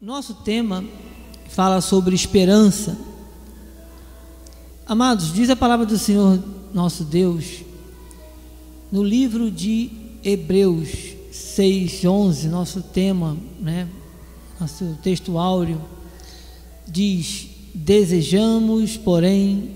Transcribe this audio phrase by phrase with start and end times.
[0.00, 0.84] Nosso tema
[1.48, 2.96] fala sobre esperança.
[4.86, 6.40] Amados, diz a palavra do Senhor
[6.72, 7.64] nosso Deus
[8.92, 9.90] no livro de
[10.22, 10.90] Hebreus
[11.32, 13.88] 6:11, nosso tema, né?
[14.60, 15.80] Nosso texto áureo
[16.86, 19.72] diz: "Desejamos, porém,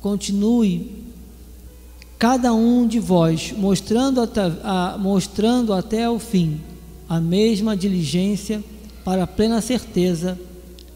[0.00, 1.04] continue
[2.18, 6.60] cada um de vós mostrando até, a, mostrando até o fim
[7.08, 8.60] a mesma diligência
[9.06, 10.36] para a plena certeza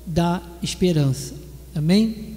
[0.04, 1.32] da esperança.
[1.72, 2.34] Amém?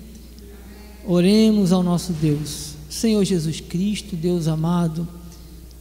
[1.04, 2.76] Oremos ao nosso Deus.
[2.88, 5.08] Senhor Jesus Cristo, Deus amado,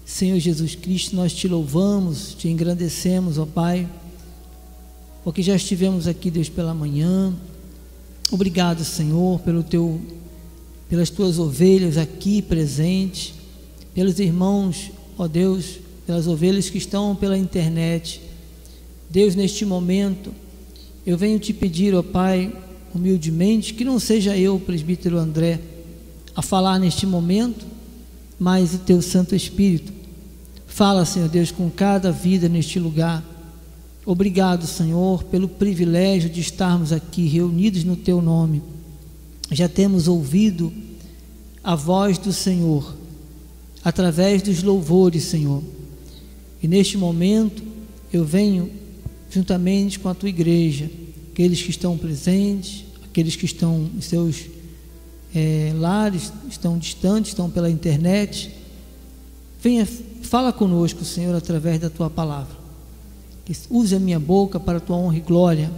[0.07, 3.87] Senhor Jesus Cristo, nós te louvamos, te engrandecemos, ó Pai,
[5.23, 7.30] porque já estivemos aqui, Deus, pela manhã.
[8.30, 10.01] Obrigado, Senhor, pelo teu
[10.88, 13.35] pelas tuas ovelhas aqui presentes,
[13.95, 18.32] pelos irmãos, ó Deus, pelas ovelhas que estão pela internet.
[19.12, 20.33] Deus, neste momento,
[21.05, 22.51] eu venho te pedir, ó Pai,
[22.95, 25.60] humildemente, que não seja eu, presbítero André,
[26.35, 27.66] a falar neste momento,
[28.38, 29.93] mas o teu Santo Espírito.
[30.66, 33.23] Fala, Senhor Deus, com cada vida neste lugar.
[34.07, 38.63] Obrigado, Senhor, pelo privilégio de estarmos aqui reunidos no teu nome.
[39.51, 40.73] Já temos ouvido
[41.63, 42.96] a voz do Senhor
[43.85, 45.63] através dos louvores, Senhor.
[46.63, 47.63] E neste momento
[48.10, 48.80] eu venho
[49.33, 50.91] juntamente com a tua igreja,
[51.33, 54.45] aqueles que estão presentes, aqueles que estão em seus
[55.35, 58.55] é, lares, estão distantes, estão pela internet.
[59.61, 59.89] Venha,
[60.23, 62.61] fala conosco, Senhor, através da tua palavra.
[63.71, 65.71] Use a minha boca para a tua honra e glória.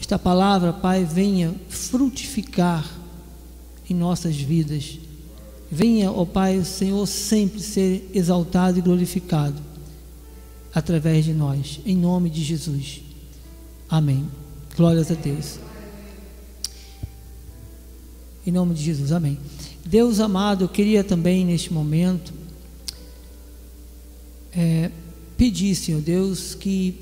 [0.00, 2.88] Esta palavra, Pai, venha frutificar
[3.90, 4.98] em nossas vidas.
[5.70, 9.73] Venha, ó Pai, o Senhor sempre ser exaltado e glorificado
[10.74, 13.00] através de nós, em nome de Jesus.
[13.88, 14.26] Amém.
[14.76, 15.58] Glórias a Deus.
[18.46, 19.38] Em nome de Jesus, amém.
[19.86, 22.32] Deus amado, eu queria também neste momento
[24.52, 24.90] é,
[25.36, 26.94] pedir, Senhor Deus, que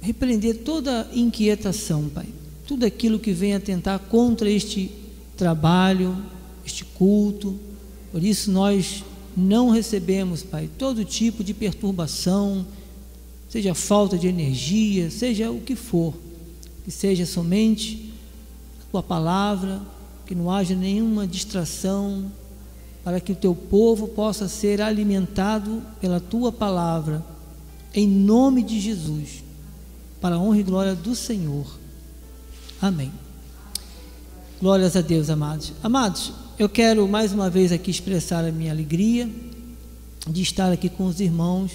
[0.00, 2.26] repreender toda inquietação, Pai,
[2.66, 4.90] tudo aquilo que venha atentar contra este
[5.36, 6.16] trabalho,
[6.64, 7.58] este culto.
[8.10, 9.04] Por isso nós
[9.36, 12.66] não recebemos, Pai, todo tipo de perturbação,
[13.50, 16.14] seja falta de energia, seja o que for,
[16.84, 18.12] que seja somente
[18.80, 19.82] a tua palavra,
[20.24, 22.30] que não haja nenhuma distração,
[23.02, 27.26] para que o teu povo possa ser alimentado pela tua palavra,
[27.92, 29.42] em nome de Jesus,
[30.20, 31.66] para a honra e glória do Senhor.
[32.80, 33.10] Amém.
[34.60, 35.72] Glórias a Deus, amados.
[35.82, 39.28] Amados, eu quero mais uma vez aqui expressar a minha alegria
[40.28, 41.72] de estar aqui com os irmãos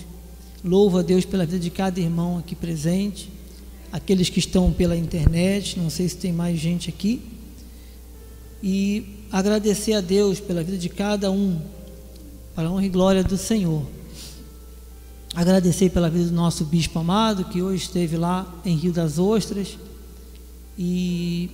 [0.65, 3.29] Louvo a Deus pela vida de cada irmão aqui presente,
[3.91, 7.21] aqueles que estão pela internet, não sei se tem mais gente aqui.
[8.63, 11.61] E agradecer a Deus pela vida de cada um,
[12.55, 13.83] para a honra e glória do Senhor.
[15.35, 19.77] Agradecer pela vida do nosso bispo amado, que hoje esteve lá em Rio das Ostras.
[20.79, 21.47] E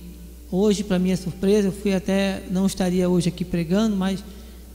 [0.50, 4.24] hoje, para minha surpresa, eu fui até, não estaria hoje aqui pregando, mas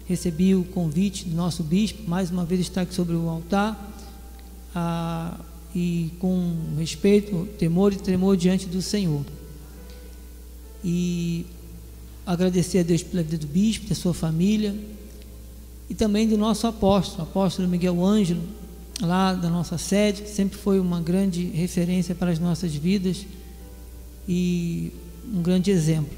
[0.05, 3.96] recebi o convite do nosso bispo, mais uma vez estar aqui sobre o altar
[4.77, 5.39] ah,
[5.73, 9.25] e com respeito, temor e tremor diante do Senhor.
[10.83, 11.45] E
[12.25, 14.75] agradecer a Deus pela vida do bispo, da sua família
[15.89, 18.41] e também do nosso apóstolo, apóstolo Miguel Ângelo,
[19.01, 23.25] lá da nossa sede, que sempre foi uma grande referência para as nossas vidas
[24.27, 24.91] e
[25.33, 26.15] um grande exemplo.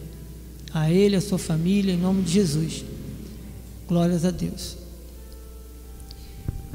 [0.74, 2.84] A ele, a sua família, em nome de Jesus.
[3.88, 4.78] Glórias a Deus.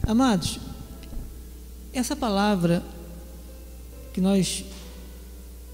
[0.03, 0.59] Amados,
[1.95, 2.83] essa palavra
[4.13, 4.65] que nós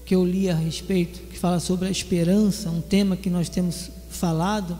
[0.05, 3.89] que eu li a respeito, que fala sobre a esperança, um tema que nós temos
[4.09, 4.77] falado,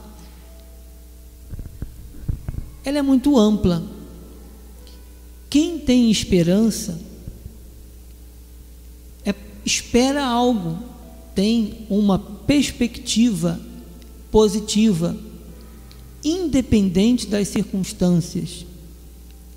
[2.84, 3.82] ela é muito ampla.
[5.48, 7.00] Quem tem esperança
[9.24, 10.78] é, espera algo,
[11.34, 13.58] tem uma perspectiva
[14.30, 15.16] positiva,
[16.22, 18.66] independente das circunstâncias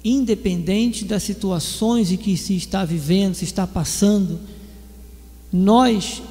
[0.06, 4.40] independente das situações em que se está vivendo, se está passando,
[5.52, 6.22] nós,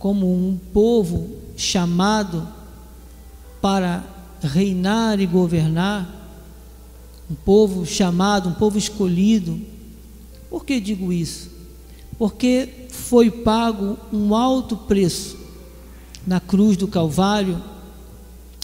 [0.00, 2.48] como um povo chamado
[3.60, 4.04] para
[4.42, 6.18] reinar e governar,
[7.30, 9.60] um povo chamado, um povo escolhido,
[10.50, 11.48] por que digo isso?
[12.18, 15.38] Porque foi pago um alto preço
[16.26, 17.62] na cruz do Calvário,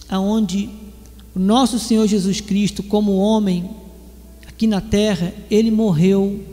[0.09, 0.69] aonde
[1.35, 3.71] o nosso Senhor Jesus Cristo, como homem,
[4.59, 6.45] aqui na terra, ele morreu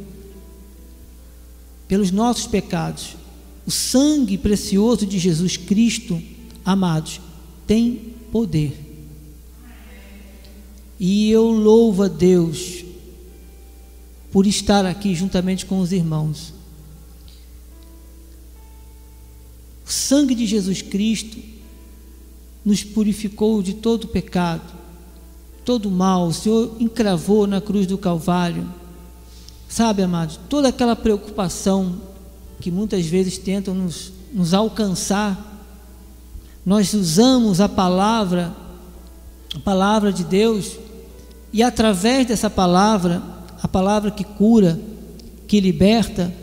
[1.88, 3.16] pelos nossos pecados.
[3.66, 6.22] O sangue precioso de Jesus Cristo,
[6.64, 7.20] amados,
[7.66, 8.80] tem poder.
[11.00, 12.86] E eu louvo a Deus
[14.32, 16.54] por estar aqui juntamente com os irmãos.
[19.84, 21.40] O sangue de Jesus Cristo
[22.64, 24.75] nos purificou de todo pecado,
[25.66, 26.28] todo mal.
[26.28, 28.66] O Senhor encravou na cruz do Calvário.
[29.68, 31.96] Sabe, amados, toda aquela preocupação
[32.62, 35.54] que muitas vezes tentam nos, nos alcançar,
[36.66, 38.56] nós usamos a palavra,
[39.54, 40.78] a palavra de Deus,
[41.52, 43.22] e através dessa palavra,
[43.62, 44.80] a palavra que cura,
[45.48, 46.34] que liberta,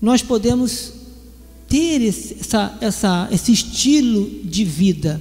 [0.00, 0.92] nós podemos
[1.68, 5.20] ter esse, essa, essa, esse estilo de vida.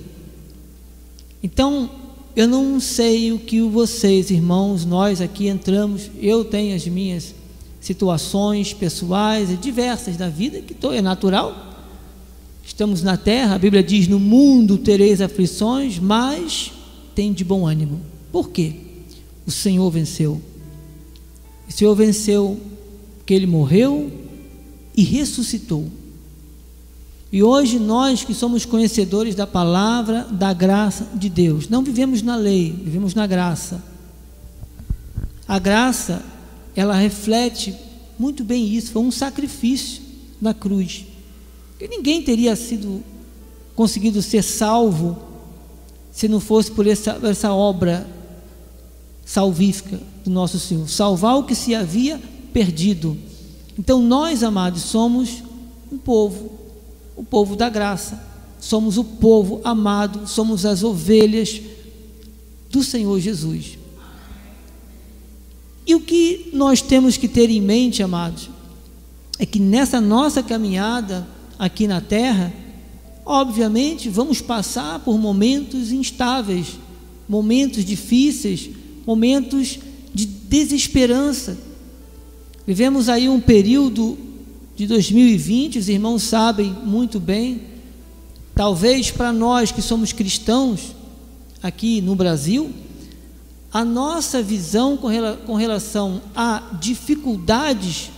[1.41, 1.89] Então,
[2.35, 7.33] eu não sei o que vocês, irmãos, nós aqui entramos, eu tenho as minhas
[7.79, 11.71] situações pessoais e diversas da vida, que é natural.
[12.65, 16.71] Estamos na terra, a Bíblia diz: No mundo tereis aflições, mas
[17.13, 17.99] tem de bom ânimo.
[18.31, 18.83] Por quê?
[19.45, 20.41] o Senhor venceu.
[21.67, 22.59] O Senhor venceu
[23.17, 24.11] porque ele morreu
[24.95, 25.87] e ressuscitou.
[27.33, 32.35] E hoje nós que somos conhecedores da palavra, da graça de Deus, não vivemos na
[32.35, 33.83] lei, vivemos na graça.
[35.47, 36.23] A graça,
[36.75, 37.75] ela reflete
[38.19, 40.03] muito bem isso, foi um sacrifício
[40.39, 41.05] na cruz.
[41.79, 43.03] Que ninguém teria sido
[43.75, 45.17] conseguido ser salvo
[46.11, 48.05] se não fosse por essa, essa obra
[49.25, 52.21] salvífica do nosso Senhor, salvar o que se havia
[52.53, 53.17] perdido.
[53.75, 55.41] Então nós, amados, somos
[55.91, 56.62] um povo,
[57.15, 58.31] o povo da graça.
[58.59, 61.61] Somos o povo amado, somos as ovelhas
[62.69, 63.77] do Senhor Jesus.
[65.85, 68.49] E o que nós temos que ter em mente, amados,
[69.37, 71.27] é que nessa nossa caminhada
[71.59, 72.53] aqui na terra,
[73.25, 76.79] obviamente vamos passar por momentos instáveis,
[77.27, 78.69] momentos difíceis,
[79.05, 79.79] momentos
[80.13, 81.57] de desesperança.
[82.65, 84.17] Vivemos aí um período
[84.83, 87.61] de 2020, os irmãos sabem muito bem.
[88.53, 90.93] Talvez para nós que somos cristãos
[91.61, 92.69] aqui no Brasil,
[93.71, 98.11] a nossa visão com relação a dificuldades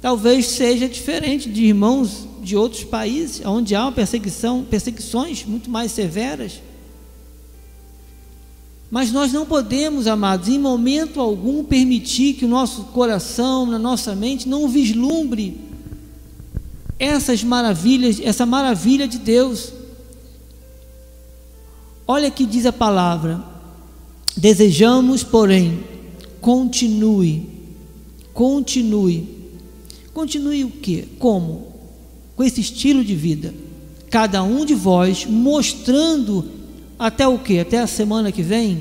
[0.00, 6.62] talvez seja diferente de irmãos de outros países, onde há perseguição, perseguições muito mais severas.
[8.90, 14.14] Mas nós não podemos, amados, em momento algum permitir que o nosso coração, na nossa
[14.14, 15.71] mente, não vislumbre
[17.02, 19.72] essas maravilhas, essa maravilha de Deus.
[22.06, 23.42] Olha que diz a palavra:
[24.36, 25.80] desejamos, porém,
[26.40, 27.48] continue,
[28.32, 29.42] continue.
[30.14, 31.06] Continue o quê?
[31.18, 31.72] Como?
[32.36, 33.52] Com esse estilo de vida.
[34.08, 36.44] Cada um de vós mostrando
[36.98, 37.58] até o quê?
[37.58, 38.80] Até a semana que vem?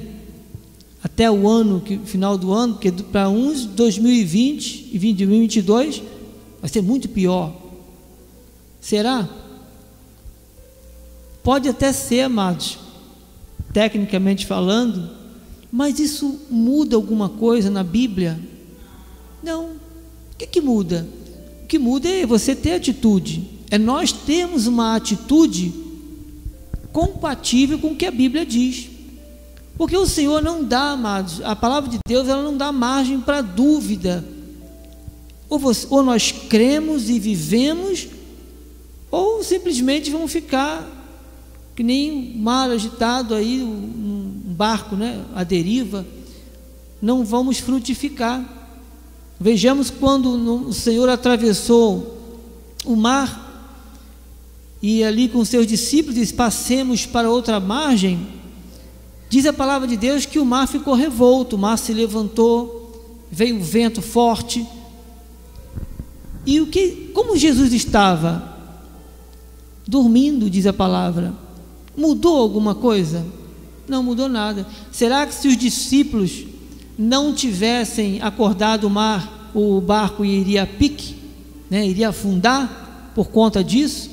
[1.01, 6.03] Até o ano, que, final do ano, porque para uns 2020 e 2022
[6.61, 7.60] vai ser muito pior.
[8.81, 9.29] Será?
[11.43, 12.79] Pode até ser, amados,
[13.71, 15.09] tecnicamente falando,
[15.71, 18.39] mas isso muda alguma coisa na Bíblia?
[19.41, 19.65] Não.
[20.33, 21.07] O que, que muda?
[21.63, 25.73] O que muda é você ter atitude, é nós termos uma atitude
[26.91, 28.89] compatível com o que a Bíblia diz.
[29.77, 33.41] Porque o Senhor não dá, amados, a palavra de Deus ela não dá margem para
[33.41, 34.23] dúvida.
[35.49, 38.07] Ou, você, ou nós cremos e vivemos,
[39.11, 40.99] ou simplesmente vamos ficar
[41.75, 46.05] que nem mar agitado aí, um barco, né, a deriva,
[47.01, 48.43] não vamos frutificar.
[49.39, 52.17] Vejamos quando o Senhor atravessou
[52.85, 53.49] o mar
[54.81, 58.27] e ali com seus discípulos diz: passemos para outra margem.
[59.29, 63.55] Diz a palavra de Deus que o mar ficou revolto, o mar se levantou, veio
[63.55, 64.65] um vento forte.
[66.45, 68.50] E o que, como Jesus estava
[69.91, 71.33] dormindo, diz a palavra,
[71.97, 73.25] mudou alguma coisa?
[73.89, 74.65] Não mudou nada.
[74.89, 76.45] Será que se os discípulos
[76.97, 81.17] não tivessem acordado o mar, o barco iria a pique,
[81.69, 84.09] né, iria afundar por conta disso?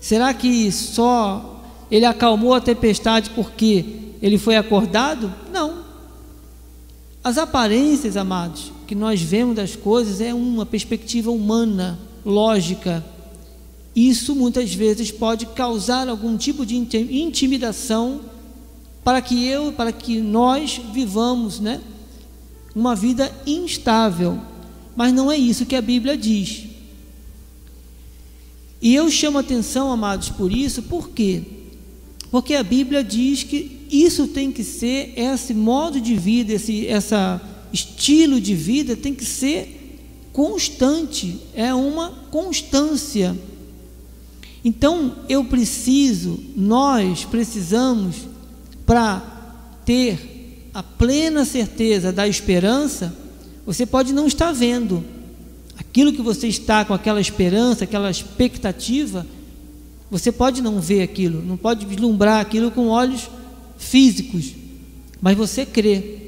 [0.00, 3.84] Será que só ele acalmou a tempestade porque
[4.20, 5.32] ele foi acordado?
[5.52, 5.84] Não.
[7.22, 13.11] As aparências, amados, que nós vemos das coisas é uma perspectiva humana, lógica.
[13.94, 18.20] Isso muitas vezes pode causar algum tipo de intimidação
[19.04, 21.80] para que eu, para que nós vivamos, né,
[22.74, 24.40] uma vida instável.
[24.96, 26.64] Mas não é isso que a Bíblia diz.
[28.80, 31.42] E eu chamo atenção, amados, por isso, por quê?
[32.30, 37.40] Porque a Bíblia diz que isso tem que ser, esse modo de vida, esse essa
[37.72, 40.00] estilo de vida tem que ser
[40.32, 43.36] constante, é uma constância.
[44.64, 48.28] Então eu preciso, nós precisamos,
[48.86, 49.20] para
[49.84, 53.14] ter a plena certeza da esperança,
[53.66, 55.04] você pode não estar vendo
[55.78, 59.26] aquilo que você está com aquela esperança, aquela expectativa,
[60.10, 63.28] você pode não ver aquilo, não pode vislumbrar aquilo com olhos
[63.76, 64.52] físicos,
[65.20, 66.18] mas você crê,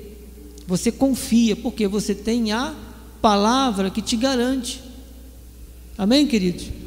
[0.67, 2.75] você confia, porque você tem a
[3.23, 4.83] palavra que te garante.
[5.97, 6.84] Amém, queridos?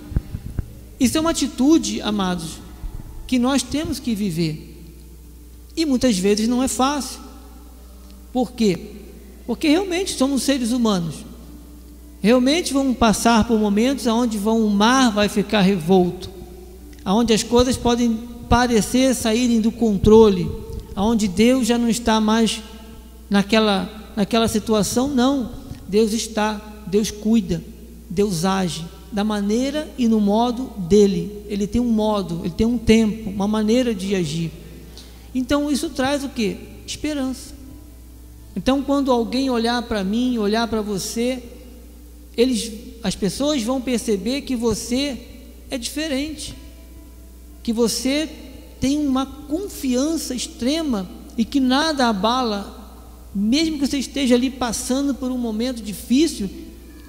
[1.00, 2.60] Isso é uma atitude, amados,
[3.27, 4.75] que nós temos que viver.
[5.75, 7.20] E muitas vezes não é fácil.
[8.34, 8.80] Por quê?
[9.46, 11.16] Porque realmente somos seres humanos.
[12.20, 16.32] Realmente vamos passar por momentos onde vão, o mar vai ficar revolto,
[17.06, 20.50] onde as coisas podem parecer saírem do controle,
[20.96, 22.62] onde Deus já não está mais
[23.30, 25.51] naquela, naquela situação, não.
[25.88, 27.63] Deus está, Deus cuida,
[28.10, 31.44] Deus age da maneira e no modo dele.
[31.48, 34.52] Ele tem um modo, ele tem um tempo, uma maneira de agir.
[35.34, 36.58] Então isso traz o que?
[36.86, 37.54] Esperança.
[38.56, 41.44] Então quando alguém olhar para mim, olhar para você,
[42.36, 42.72] eles,
[43.04, 45.18] as pessoas vão perceber que você
[45.70, 46.56] é diferente,
[47.64, 48.30] que você
[48.80, 52.76] tem uma confiança extrema e que nada abala,
[53.34, 56.50] mesmo que você esteja ali passando por um momento difícil,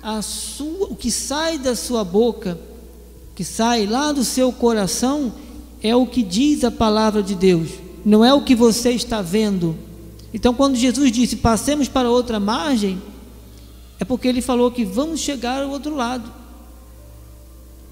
[0.02, 2.59] a sua, o que sai da sua boca,
[3.35, 5.33] que sai lá do seu coração,
[5.83, 7.71] é o que diz a palavra de Deus,
[8.05, 9.76] não é o que você está vendo.
[10.33, 13.00] Então, quando Jesus disse passemos para outra margem,
[14.00, 16.31] é porque ele falou que vamos chegar ao outro lado.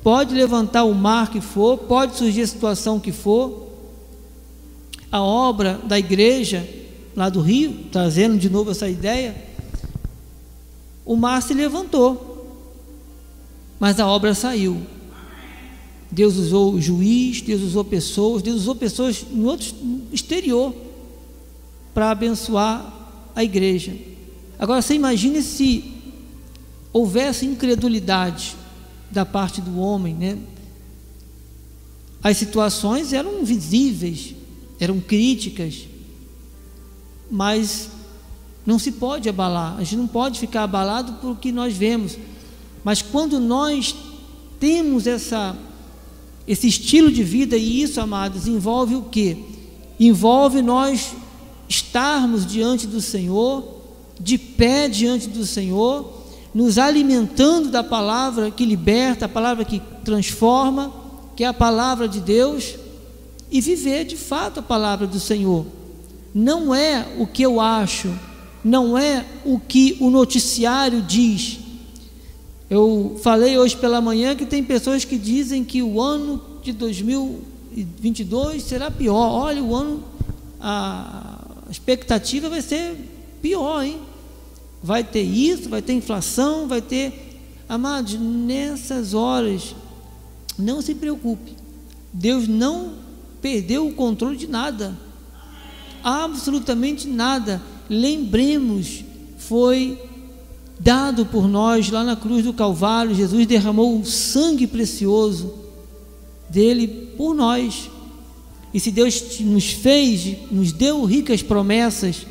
[0.02, 3.66] Pode levantar o mar que for, pode surgir a situação que for.
[5.10, 6.68] A obra da igreja
[7.16, 9.34] lá do Rio, trazendo de novo essa ideia,
[11.06, 12.34] o mar se levantou,
[13.78, 14.82] mas a obra saiu.
[16.10, 19.72] Deus usou o juiz, Deus usou pessoas, Deus usou pessoas no outro
[20.12, 20.74] exterior
[21.94, 22.92] para abençoar
[23.34, 23.96] a igreja.
[24.58, 25.84] Agora você imagine se
[26.92, 28.56] houvesse incredulidade
[29.10, 30.38] da parte do homem, né?
[32.22, 34.34] As situações eram visíveis,
[34.80, 35.86] eram críticas,
[37.30, 37.90] mas
[38.66, 42.18] não se pode abalar, a gente não pode ficar abalado por que nós vemos.
[42.82, 43.94] Mas quando nós
[44.58, 45.56] temos essa,
[46.46, 49.44] esse estilo de vida, e isso, amados, envolve o que?
[50.00, 51.14] Envolve nós
[51.68, 53.76] estarmos diante do Senhor,
[54.20, 56.12] de pé diante do Senhor,
[56.52, 60.92] nos alimentando da palavra que liberta, a palavra que transforma,
[61.36, 62.74] que é a palavra de Deus,
[63.50, 65.66] e viver de fato a palavra do Senhor.
[66.34, 68.12] Não é o que eu acho,
[68.66, 71.60] não é o que o noticiário diz.
[72.68, 78.64] Eu falei hoje pela manhã que tem pessoas que dizem que o ano de 2022
[78.64, 79.30] será pior.
[79.30, 80.02] Olha, o ano,
[80.60, 81.38] a
[81.70, 82.96] expectativa vai ser
[83.40, 84.00] pior, hein?
[84.82, 87.38] Vai ter isso, vai ter inflação, vai ter.
[87.68, 89.76] Amados, nessas horas,
[90.58, 91.54] não se preocupe.
[92.12, 92.94] Deus não
[93.40, 94.92] perdeu o controle de nada.
[96.02, 99.04] Absolutamente nada lembremos,
[99.38, 99.98] foi
[100.78, 105.54] dado por nós lá na cruz do Calvário, Jesus derramou o sangue precioso
[106.48, 107.90] dele por nós.
[108.72, 112.26] E se Deus nos fez, nos deu ricas promessas,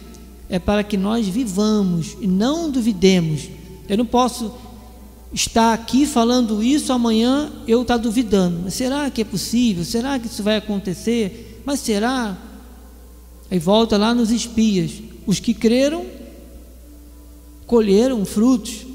[0.49, 3.49] é para que nós vivamos e não duvidemos.
[3.89, 4.53] Eu não posso
[5.33, 8.61] estar aqui falando isso amanhã eu estar tá duvidando.
[8.63, 9.83] Mas será que é possível?
[9.83, 11.61] Será que isso vai acontecer?
[11.65, 12.37] Mas será?
[13.49, 14.91] Aí volta lá nos espias.
[15.25, 16.05] Os que creram
[17.65, 18.85] colheram frutos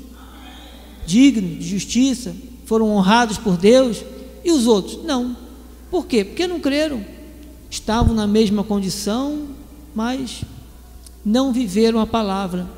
[1.07, 2.35] dignos de justiça,
[2.65, 4.05] foram honrados por Deus,
[4.45, 5.37] e os outros não.
[5.91, 6.25] Por quê?
[6.25, 7.05] Porque não creram.
[7.69, 9.49] Estavam na mesma condição,
[9.93, 10.43] mas
[11.25, 12.69] não viveram a palavra.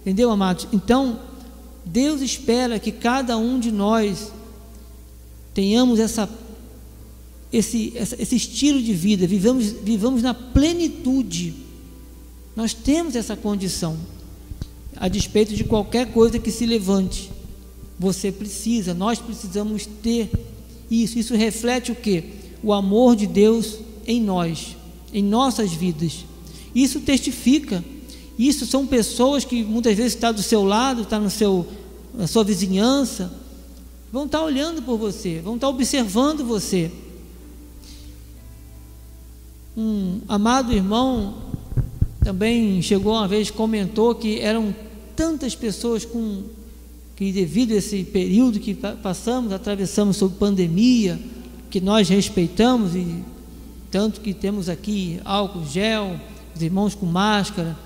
[0.00, 0.68] Entendeu, amados?
[0.72, 1.18] Então,
[1.84, 4.32] Deus espera que cada um de nós
[5.52, 6.28] tenhamos essa
[7.52, 11.52] esse, esse estilo de vida, vivamos, vivamos na plenitude.
[12.54, 13.96] Nós temos essa condição,
[14.96, 17.30] a despeito de qualquer coisa que se levante.
[17.98, 20.30] Você precisa, nós precisamos ter
[20.90, 21.18] isso.
[21.18, 22.24] Isso reflete o que?
[22.62, 24.76] O amor de Deus em nós,
[25.12, 26.24] em nossas vidas.
[26.74, 27.84] Isso testifica.
[28.38, 31.66] Isso são pessoas que muitas vezes estão do seu lado, está no seu,
[32.14, 33.30] na sua vizinhança,
[34.10, 36.90] vão estar olhando por você, vão estar observando você.
[39.76, 41.49] Um amado irmão
[42.22, 44.74] também chegou uma vez, comentou que eram
[45.16, 46.42] tantas pessoas com
[47.16, 51.20] que devido a esse período que passamos, atravessamos sob pandemia,
[51.68, 53.22] que nós respeitamos e
[53.90, 56.18] tanto que temos aqui álcool gel,
[56.54, 57.76] os irmãos com máscara,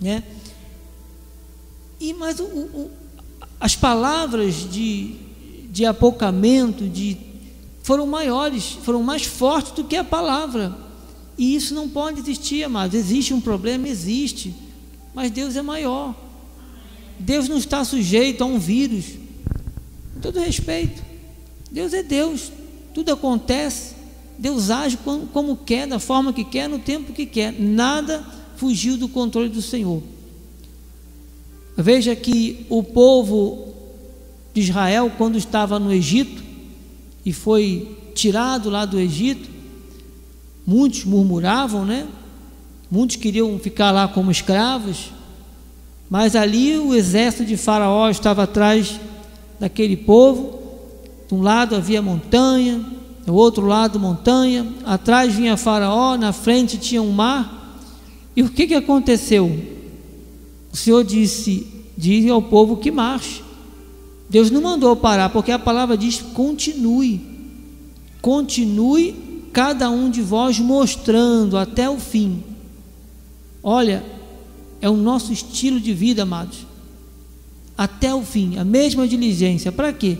[0.00, 0.22] né?
[2.00, 2.90] E mas o, o,
[3.58, 5.14] as palavras de,
[5.70, 7.16] de apocamento, de
[7.82, 10.74] foram maiores, foram mais fortes do que a palavra.
[11.36, 12.98] E isso não pode existir, amados.
[12.98, 14.54] Existe um problema, existe,
[15.14, 16.14] mas Deus é maior.
[17.18, 19.06] Deus não está sujeito a um vírus.
[20.14, 21.02] Com todo respeito.
[21.70, 22.52] Deus é Deus.
[22.92, 23.94] Tudo acontece.
[24.38, 27.52] Deus age como, como quer, da forma que quer, no tempo que quer.
[27.52, 28.24] Nada
[28.56, 30.02] fugiu do controle do Senhor.
[31.76, 33.74] Veja que o povo
[34.52, 36.42] de Israel, quando estava no Egito
[37.26, 39.50] e foi tirado lá do Egito,
[40.66, 42.06] muitos murmuravam, né?
[42.90, 45.10] Muitos queriam ficar lá como escravos,
[46.08, 49.00] mas ali o exército de Faraó estava atrás
[49.58, 50.62] daquele povo.
[51.26, 52.84] De um lado havia montanha,
[53.26, 57.80] do outro lado montanha, atrás vinha Faraó, na frente tinha um mar.
[58.36, 59.50] E o que, que aconteceu?
[60.72, 61.66] O Senhor disse:
[61.96, 63.42] diz ao povo que marche.
[64.28, 67.20] Deus não mandou parar, porque a palavra diz: continue.
[68.20, 72.42] Continue cada um de vós mostrando até o fim.
[73.62, 74.04] Olha,
[74.80, 76.66] é o nosso estilo de vida, amados.
[77.78, 79.72] Até o fim, a mesma diligência.
[79.72, 80.18] Para quê?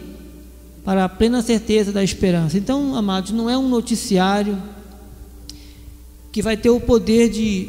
[0.85, 2.57] Para a plena certeza da esperança.
[2.57, 4.57] Então, amados, não é um noticiário
[6.31, 7.69] que vai ter o poder de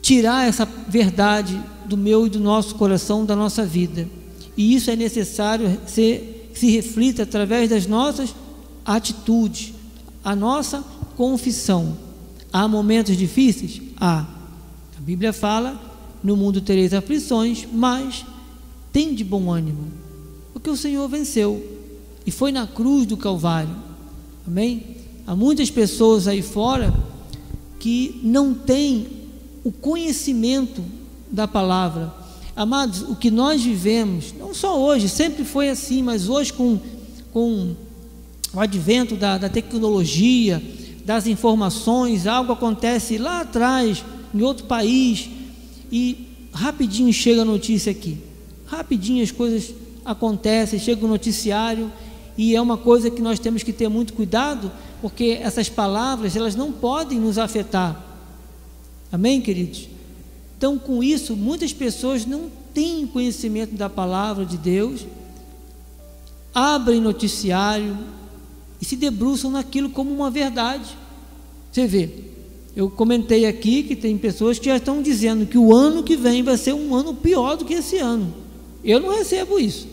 [0.00, 4.08] tirar essa verdade do meu e do nosso coração, da nossa vida.
[4.56, 8.34] E isso é necessário ser, se reflita através das nossas
[8.84, 9.72] atitudes,
[10.24, 10.84] a nossa
[11.16, 11.96] confissão.
[12.52, 13.80] Há momentos difíceis?
[13.96, 14.26] Há.
[14.96, 15.80] A Bíblia fala:
[16.22, 18.24] no mundo tereis aflições, mas
[18.92, 19.86] tem de bom ânimo,
[20.52, 21.80] porque o Senhor venceu
[22.26, 23.74] e foi na cruz do Calvário.
[24.46, 24.96] Amém?
[25.26, 26.92] Há muitas pessoas aí fora
[27.78, 29.08] que não têm
[29.64, 30.82] o conhecimento
[31.30, 32.12] da palavra.
[32.54, 36.78] Amados, o que nós vivemos, não só hoje, sempre foi assim, mas hoje com,
[37.32, 37.74] com
[38.52, 40.62] o advento da, da tecnologia,
[41.04, 45.30] das informações, algo acontece lá atrás, em outro país,
[45.90, 48.18] e rapidinho chega a notícia aqui.
[48.66, 51.90] Rapidinho as coisas acontecem, chega o noticiário,
[52.36, 56.54] e é uma coisa que nós temos que ter muito cuidado, porque essas palavras, elas
[56.54, 58.02] não podem nos afetar.
[59.10, 59.91] Amém, queridos?
[60.62, 65.04] Então, com isso, muitas pessoas não têm conhecimento da palavra de Deus,
[66.54, 67.98] abrem noticiário,
[68.80, 70.96] e se debruçam naquilo como uma verdade.
[71.72, 72.10] Você vê,
[72.76, 76.44] eu comentei aqui que tem pessoas que já estão dizendo que o ano que vem
[76.44, 78.32] vai ser um ano pior do que esse ano.
[78.84, 79.88] Eu não recebo isso.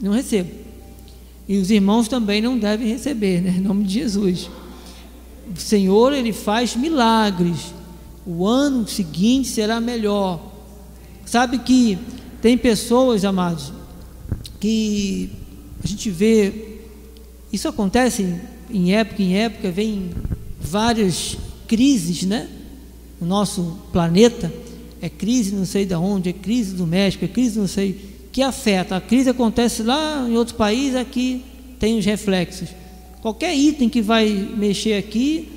[0.00, 0.50] Não recebo.
[1.46, 3.54] E os irmãos também não devem receber, né?
[3.56, 4.50] Em nome de Jesus.
[5.56, 7.81] O Senhor, Ele faz milagres.
[8.26, 10.52] O ano seguinte será melhor.
[11.26, 11.98] Sabe que
[12.40, 13.72] tem pessoas, amados,
[14.60, 15.30] que
[15.82, 16.72] a gente vê
[17.52, 20.10] isso acontece em época em época, vem
[20.58, 21.36] várias
[21.68, 22.48] crises, né?
[23.20, 24.50] O nosso planeta
[25.02, 28.40] é crise não sei de onde, é crise do México, é crise não sei que
[28.40, 28.96] afeta.
[28.96, 31.44] A crise acontece lá em outro país, aqui
[31.78, 32.70] tem os reflexos.
[33.20, 35.48] Qualquer item que vai mexer aqui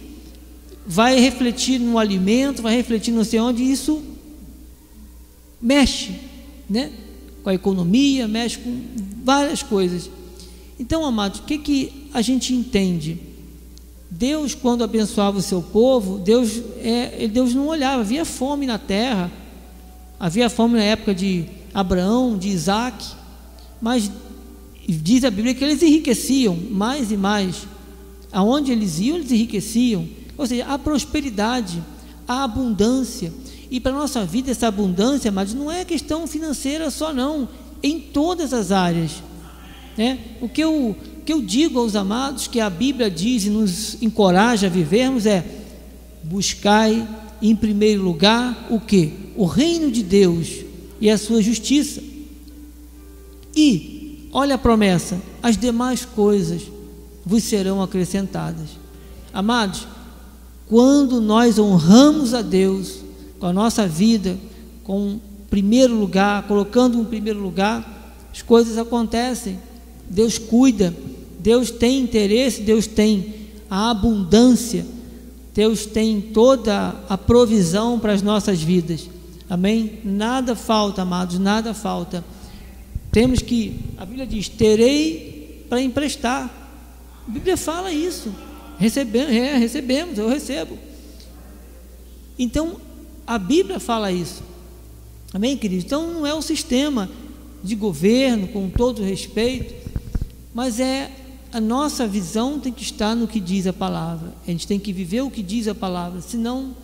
[0.86, 4.04] vai refletir no alimento, vai refletir não sei onde, isso
[5.62, 6.14] mexe,
[6.70, 6.92] né?
[7.44, 8.82] Com a economia, mexe com
[9.24, 10.10] várias coisas.
[10.80, 13.18] Então, amados, o que, que a gente entende?
[14.12, 19.32] Deus, quando abençoava o seu povo, Deus, é, Deus não olhava, havia fome na terra,
[20.20, 23.06] havia fome na época de Abraão, de Isaac,
[23.82, 24.10] mas
[24.88, 27.68] diz a Bíblia que eles enriqueciam mais e mais.
[28.32, 30.08] Aonde eles iam, eles enriqueciam.
[30.38, 31.84] Ou seja, a prosperidade,
[32.28, 33.34] a abundância.
[33.70, 37.48] E para a nossa vida, essa abundância, mas não é questão financeira só, não,
[37.82, 39.12] em todas as áreas.
[39.98, 40.20] Né?
[40.42, 40.96] O que eu,
[41.26, 45.46] que eu digo aos amados, que a Bíblia diz e nos encoraja a vivermos é:
[46.24, 47.08] buscai
[47.42, 49.14] em primeiro lugar o que?
[49.36, 50.50] O reino de Deus
[51.00, 52.02] e a sua justiça.
[53.56, 56.64] E, olha a promessa: as demais coisas
[57.26, 58.70] vos serão acrescentadas.
[59.34, 59.88] Amados,
[60.68, 63.00] quando nós honramos a Deus
[63.40, 64.38] com a nossa vida,
[64.84, 69.60] com primeiro lugar, colocando em primeiro lugar, as coisas acontecem.
[70.10, 70.94] Deus cuida,
[71.40, 73.34] Deus tem interesse, Deus tem
[73.70, 74.86] a abundância,
[75.54, 79.10] Deus tem toda a provisão para as nossas vidas.
[79.50, 80.00] Amém?
[80.04, 82.26] Nada falta, amados, nada falta.
[83.12, 86.52] Temos que, a Bíblia diz: terei para emprestar.
[87.28, 88.34] A Bíblia fala isso.
[88.78, 90.78] Recebemos, é, recebemos, eu recebo.
[92.38, 92.78] Então,
[93.26, 94.44] a Bíblia fala isso.
[95.34, 95.86] Amém, queridos?
[95.86, 97.10] Então, não é o sistema
[97.64, 99.74] de governo, com todo respeito,
[100.54, 101.12] mas é
[101.52, 104.34] a nossa visão tem que estar no que diz a palavra.
[104.46, 106.76] A gente tem que viver o que diz a palavra, senão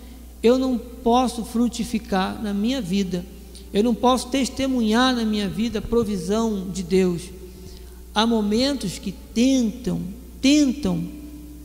[0.42, 3.26] eu não posso frutificar na minha vida.
[3.74, 7.24] Eu não posso testemunhar na minha vida a provisão de Deus.
[8.14, 10.02] Há momentos que tentam,
[10.42, 11.06] tentam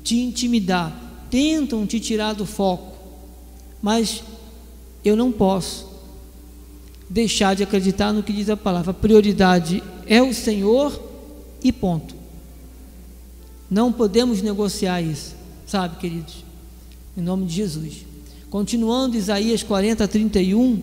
[0.07, 2.97] te intimidar, tentam te tirar do foco,
[3.83, 4.23] mas
[5.05, 5.85] eu não posso
[7.11, 8.93] deixar de acreditar no que diz a palavra.
[8.93, 11.03] A prioridade é o Senhor
[11.61, 12.15] e ponto.
[13.69, 15.35] Não podemos negociar isso,
[15.67, 16.45] sabe, queridos?
[17.19, 18.07] Em nome de Jesus.
[18.49, 20.83] Continuando, Isaías 40, 31,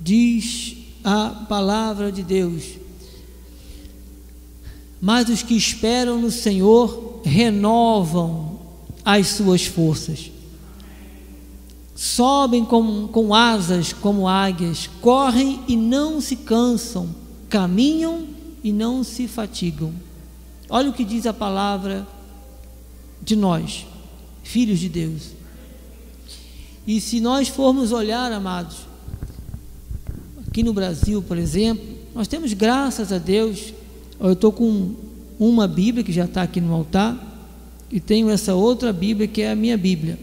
[0.00, 2.62] diz a palavra de Deus:
[5.00, 8.58] Mas os que esperam no Senhor renovam
[9.04, 10.30] as suas forças,
[11.94, 17.14] sobem com, com asas como águias, correm e não se cansam,
[17.48, 18.26] caminham
[18.62, 19.92] e não se fatigam.
[20.68, 22.06] Olha o que diz a palavra
[23.22, 23.86] de nós,
[24.42, 25.32] filhos de Deus.
[26.86, 28.78] E se nós formos olhar, amados,
[30.46, 33.72] aqui no Brasil, por exemplo, nós temos graças a Deus.
[34.18, 34.94] Eu estou com
[35.40, 37.18] uma Bíblia que já está aqui no altar
[37.90, 40.18] e tenho essa outra Bíblia que é a minha Bíblia.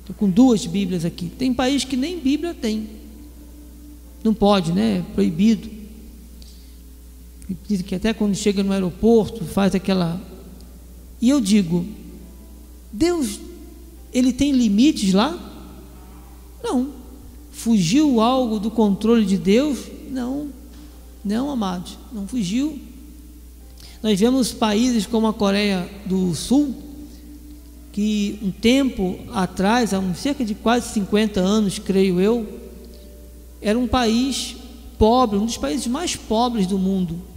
[0.00, 1.30] Estou com duas Bíblias aqui.
[1.38, 2.88] Tem país que nem Bíblia tem.
[4.24, 4.98] Não pode, né?
[4.98, 5.70] É proibido.
[7.68, 10.20] Diz que até quando chega no aeroporto faz aquela.
[11.20, 11.86] E eu digo,
[12.92, 13.38] Deus,
[14.12, 15.38] ele tem limites lá?
[16.62, 16.90] Não.
[17.52, 19.78] Fugiu algo do controle de Deus?
[20.10, 20.48] Não.
[21.24, 22.89] Não, amados, não fugiu.
[24.02, 26.74] Nós vemos países como a Coreia do Sul,
[27.92, 32.46] que um tempo atrás, há cerca de quase 50 anos, creio eu,
[33.60, 34.56] era um país
[34.98, 37.30] pobre, um dos países mais pobres do mundo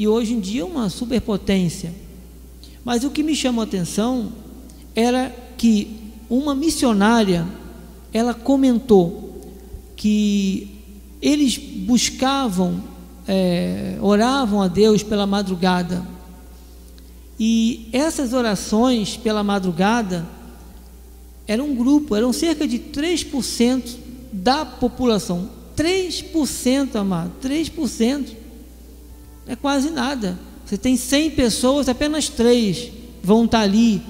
[0.00, 1.94] e hoje em dia uma superpotência.
[2.82, 4.32] Mas o que me chamou a atenção
[4.94, 5.94] era que
[6.30, 7.46] uma missionária
[8.10, 9.42] ela comentou
[9.94, 10.68] que
[11.20, 12.82] eles buscavam,
[13.32, 16.04] é, oravam a Deus pela madrugada.
[17.38, 20.26] E essas orações pela madrugada
[21.46, 23.96] eram um grupo, eram cerca de 3%
[24.32, 25.48] da população.
[25.76, 28.34] 3%, amado, 3%
[29.46, 30.36] é quase nada.
[30.66, 32.90] Você tem 100 pessoas, apenas três
[33.22, 34.02] vão estar ali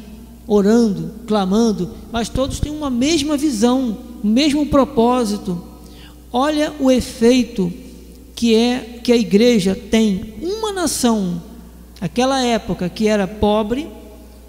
[0.46, 5.62] orando, clamando, mas todos têm uma mesma visão, o mesmo propósito.
[6.32, 7.70] Olha o efeito
[8.40, 11.42] que é que a igreja tem uma nação,
[12.00, 13.86] aquela época que era pobre,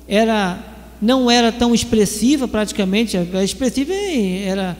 [0.07, 0.65] era
[1.01, 4.77] não era tão expressiva praticamente, a expressiva era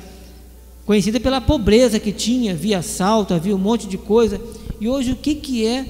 [0.86, 4.40] conhecida pela pobreza que tinha, havia assalto, havia um monte de coisa.
[4.80, 5.86] E hoje o que, que é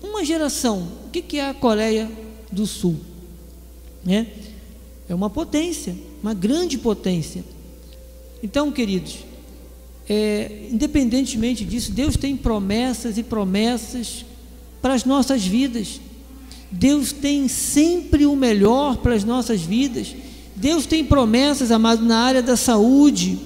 [0.00, 0.86] uma geração?
[1.08, 2.08] O que, que é a Coreia
[2.52, 3.00] do Sul?
[4.04, 4.28] Né?
[5.08, 7.44] É uma potência, uma grande potência.
[8.44, 9.24] Então, queridos,
[10.12, 14.24] é, independentemente disso, Deus tem promessas e promessas
[14.82, 16.00] para as nossas vidas.
[16.68, 20.12] Deus tem sempre o melhor para as nossas vidas.
[20.56, 23.38] Deus tem promessas, amado, na área da saúde.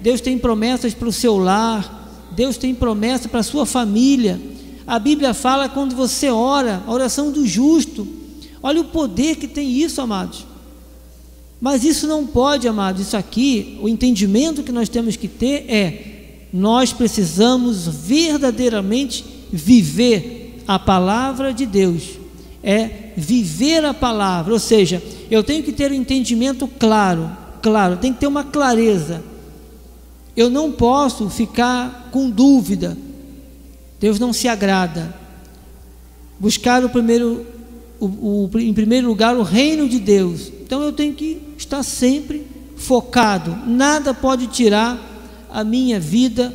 [0.00, 2.30] Deus tem promessas para o seu lar.
[2.30, 4.40] Deus tem promessa para a sua família.
[4.86, 8.06] A Bíblia fala quando você ora, a oração do justo.
[8.62, 10.46] Olha o poder que tem isso, amados.
[11.60, 13.02] Mas isso não pode, amados.
[13.02, 16.11] Isso aqui, o entendimento que nós temos que ter é:
[16.52, 22.18] nós precisamos verdadeiramente viver a palavra de Deus.
[22.62, 28.12] É viver a palavra, ou seja, eu tenho que ter um entendimento claro, claro, tem
[28.12, 29.32] que ter uma clareza
[30.36, 32.96] eu não posso ficar com dúvida.
[34.00, 35.14] Deus não se agrada.
[36.38, 37.46] Buscar o primeiro,
[38.00, 40.50] o, o, em primeiro lugar o reino de Deus.
[40.62, 43.56] Então eu tenho que estar sempre focado.
[43.66, 44.98] Nada pode tirar
[45.52, 46.54] a minha vida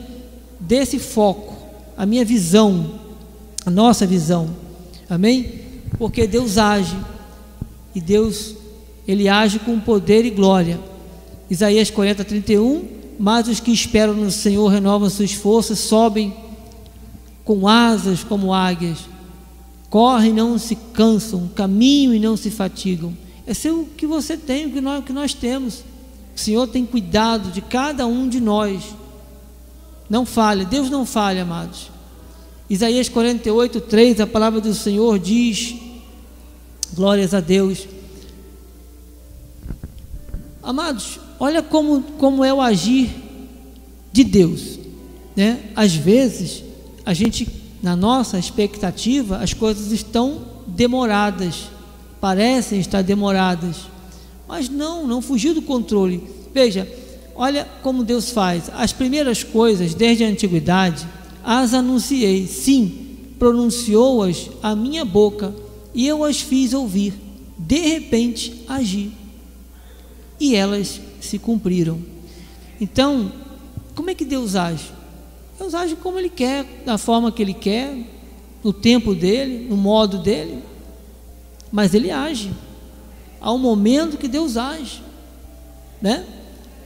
[0.60, 1.56] desse foco,
[1.96, 3.00] a minha visão,
[3.66, 4.50] a nossa visão.
[5.10, 5.62] Amém?
[5.98, 6.98] Porque Deus age
[7.94, 8.56] e Deus
[9.08, 10.80] ele age com poder e glória.
[11.50, 16.36] Isaías 40, 31 mas os que esperam no Senhor renovam suas forças, sobem
[17.44, 19.00] com asas como águias,
[19.90, 23.14] correm e não se cansam, caminham e não se fatigam.
[23.48, 25.84] Esse é o que você tem, o que nós, o que nós temos.
[26.38, 28.95] O Senhor tem cuidado de cada um de nós.
[30.08, 31.89] Não falha, Deus não falha, amados.
[32.69, 35.76] Isaías 48, 3, a palavra do Senhor diz:
[36.93, 37.88] Glórias a Deus.
[40.62, 43.10] Amados, olha como, como é o agir
[44.13, 44.78] de Deus.
[45.36, 45.71] Né?
[45.76, 46.63] Às vezes,
[47.04, 47.50] a gente,
[47.82, 51.63] na nossa expectativa, as coisas estão demoradas,
[52.21, 53.88] parecem estar demoradas,
[54.48, 56.24] mas não, não fugiu do controle.
[56.54, 56.88] Veja,
[57.36, 58.70] olha como Deus faz.
[58.74, 61.08] As primeiras coisas, desde a antiguidade,
[61.44, 65.54] as anunciei, sim, pronunciou-as a minha boca,
[65.94, 67.14] e eu as fiz ouvir.
[67.58, 69.12] De repente, agi
[70.40, 72.00] e elas se cumpriram.
[72.80, 73.32] Então,
[73.96, 74.92] como é que Deus age?
[75.58, 77.98] Deus age como Ele quer, da forma que Ele quer,
[78.64, 80.60] no tempo dele, no modo dele,
[81.72, 82.52] mas Ele age.
[83.48, 85.02] Há um momento que Deus age,
[86.02, 86.26] né?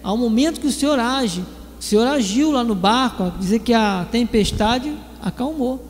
[0.04, 1.43] Há um momento que o Senhor age.
[1.80, 5.84] O Senhor agiu lá no barco, dizer que a tempestade acalmou,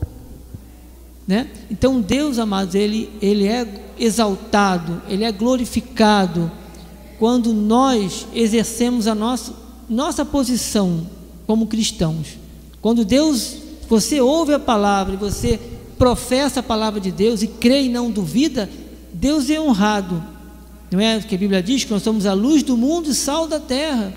[1.28, 1.50] né?
[1.70, 6.50] Então Deus, amados, ele, ele é exaltado, ele é glorificado
[7.18, 9.52] quando nós exercemos a nossa,
[9.90, 11.06] nossa posição
[11.46, 12.38] como cristãos.
[12.80, 13.58] Quando Deus,
[13.90, 15.60] você ouve a palavra e você
[15.98, 18.70] professa a palavra de Deus e crê e não duvida,
[19.12, 20.31] Deus é honrado.
[20.92, 23.48] Não é que a Bíblia diz que nós somos a luz do mundo e sal
[23.48, 24.12] da terra.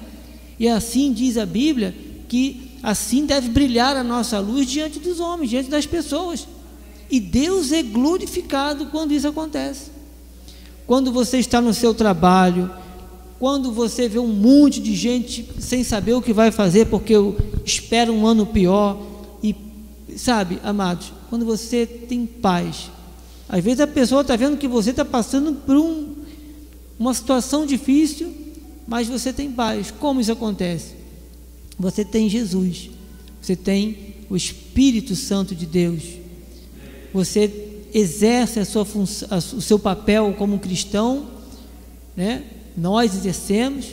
[0.60, 1.96] E assim diz a Bíblia
[2.28, 6.46] que assim deve brilhar a nossa luz diante dos homens, diante das pessoas.
[7.10, 9.92] E Deus é glorificado quando isso acontece.
[10.86, 12.70] Quando você está no seu trabalho,
[13.40, 17.14] quando você vê um monte de gente sem saber o que vai fazer porque
[17.64, 19.02] espera um ano pior
[19.42, 19.56] e
[20.18, 22.90] sabe, amados, quando você tem paz,
[23.48, 26.15] às vezes a pessoa está vendo que você está passando por um,
[26.98, 28.34] uma situação difícil,
[28.88, 29.92] mas você tem paz.
[29.92, 30.94] Como isso acontece?
[31.78, 32.90] Você tem Jesus,
[33.42, 36.04] você tem o Espírito Santo de Deus,
[37.14, 41.28] você exerce a sua função, o seu papel como cristão,
[42.16, 42.44] né?
[42.78, 43.88] nós exercemos,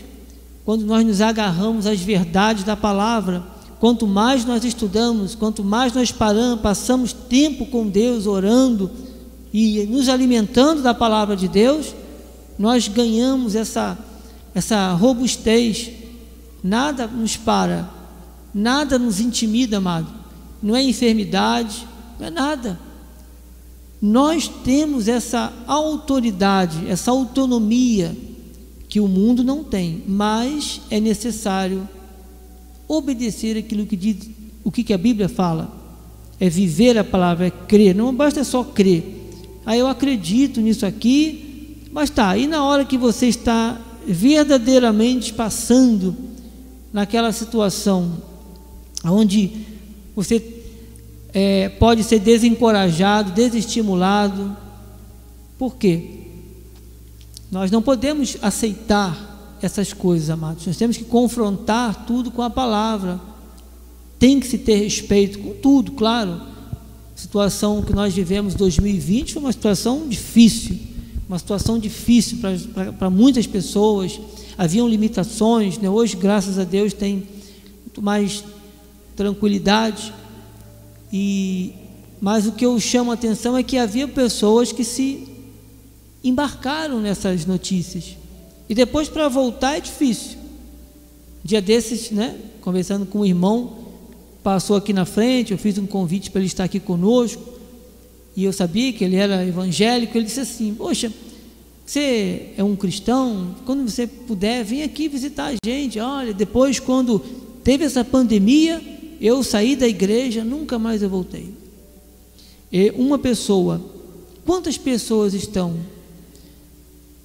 [0.65, 3.45] quando nós nos agarramos às verdades da palavra,
[3.81, 8.91] quanto mais nós estudamos, quanto mais nós paramos, passamos tempo com Deus orando
[9.53, 11.95] e nos alimentando da palavra de Deus,
[12.59, 13.99] nós ganhamos essa,
[14.55, 15.91] essa robustez.
[16.63, 17.91] Nada nos para,
[18.55, 20.07] nada nos intimida, amado.
[20.63, 21.87] Não é enfermidade,
[22.19, 22.79] não é nada.
[24.01, 28.17] Nós temos essa autoridade, essa autonomia
[28.89, 31.89] que o mundo não tem, mas é necessário
[32.87, 34.29] obedecer aquilo que diz,
[34.63, 35.81] o que, que a Bíblia fala.
[36.39, 37.95] É viver a palavra, é crer.
[37.95, 39.31] Não basta só crer.
[39.65, 41.52] Aí eu acredito nisso aqui,
[41.93, 42.37] mas tá.
[42.37, 46.17] E na hora que você está verdadeiramente passando
[46.93, 48.21] naquela situação
[49.05, 49.67] onde
[50.15, 50.63] você
[51.33, 54.57] é, pode ser desencorajado, desestimulado,
[55.59, 56.21] por quê?
[57.51, 60.67] Nós não podemos aceitar essas coisas, amados.
[60.67, 63.21] Nós temos que confrontar tudo com a palavra.
[64.19, 66.41] Tem que se ter respeito com tudo, claro.
[67.15, 70.79] A situação que nós vivemos em 2020 foi uma situação difícil,
[71.33, 72.39] uma situação difícil
[72.99, 74.21] para muitas pessoas.
[74.59, 75.89] Haviam limitações, né?
[75.89, 77.27] hoje, graças a Deus, tem
[77.81, 78.45] muito mais
[79.17, 80.13] tranquilidade.
[81.11, 81.73] E
[82.21, 85.27] mas o que eu chamo a atenção é que havia pessoas que se
[86.23, 88.17] embarcaram nessas notícias.
[88.69, 90.39] E depois para voltar é difícil.
[91.43, 93.79] Dia desses, né, conversando com um irmão,
[94.41, 97.43] passou aqui na frente, eu fiz um convite para ele estar aqui conosco,
[98.37, 101.13] e eu sabia que ele era evangélico, ele disse assim: "Poxa,
[101.85, 105.99] você é um cristão, quando você puder, vem aqui visitar a gente.
[105.99, 107.19] Olha, depois quando
[107.63, 108.81] teve essa pandemia,
[109.21, 111.51] eu saí da igreja, nunca mais eu voltei.
[112.73, 113.81] E uma pessoa,
[114.45, 115.79] quantas pessoas estão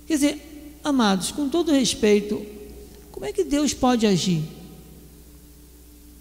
[0.07, 2.41] Quer dizer, amados, com todo respeito,
[3.11, 4.41] como é que Deus pode agir?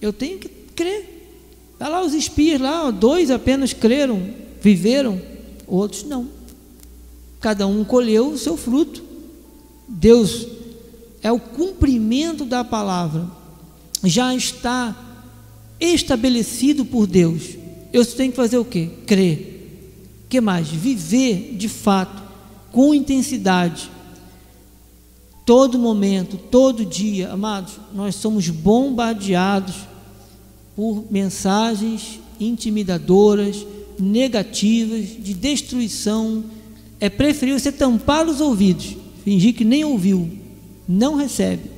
[0.01, 1.31] Eu tenho que crer.
[1.73, 4.29] Está lá os espias lá, dois apenas creram,
[4.67, 5.23] viveram,
[5.65, 6.29] outros não.
[7.41, 9.01] Cada um colheu o seu fruto.
[9.87, 10.45] Deus
[11.23, 13.31] é o cumprimento da palavra.
[14.03, 14.97] Já está
[15.79, 17.57] estabelecido por Deus.
[17.93, 18.91] Eu tenho que fazer o quê?
[19.07, 19.53] Crer.
[20.29, 20.67] que mais?
[20.67, 22.25] Viver de fato
[22.73, 23.89] com intensidade.
[25.45, 29.77] Todo momento, todo dia, amados, nós somos bombardeados
[30.75, 33.65] por mensagens intimidadoras,
[33.99, 36.45] negativas, de destruição.
[37.01, 40.31] É preferível você tampar os ouvidos, fingir que nem ouviu,
[40.89, 41.71] não recebe.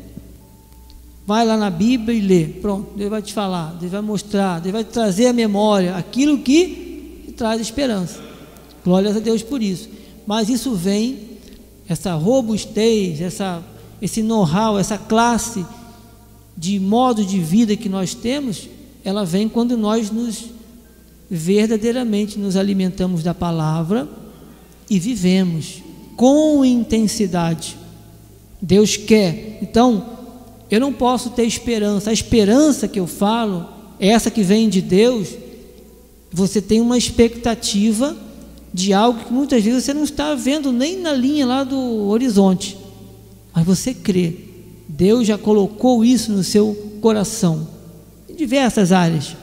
[1.26, 2.46] Vai lá na Bíblia e lê.
[2.46, 7.34] Pronto, Deus vai te falar, Deus vai mostrar, Deus vai trazer à memória aquilo que
[7.36, 8.20] traz esperança.
[8.84, 9.88] Glórias a Deus por isso.
[10.26, 11.18] Mas isso vem,
[11.88, 13.62] essa robustez, essa,
[14.00, 15.64] esse know-how, essa classe
[16.56, 18.68] de modo de vida que nós temos,
[19.04, 20.46] ela vem quando nós nos
[21.30, 24.08] verdadeiramente nos alimentamos da palavra
[24.88, 25.82] e vivemos
[26.16, 27.76] com intensidade.
[28.60, 29.58] Deus quer.
[29.62, 30.04] Então,
[30.70, 32.10] eu não posso ter esperança.
[32.10, 33.68] A esperança que eu falo,
[34.00, 35.28] essa que vem de Deus,
[36.32, 38.16] você tem uma expectativa
[38.72, 42.76] de algo que muitas vezes você não está vendo nem na linha lá do horizonte,
[43.54, 44.36] mas você crê.
[44.88, 47.68] Deus já colocou isso no seu coração,
[48.28, 49.36] em diversas áreas.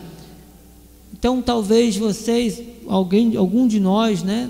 [1.26, 4.48] Então, talvez vocês, alguém, algum de nós, né,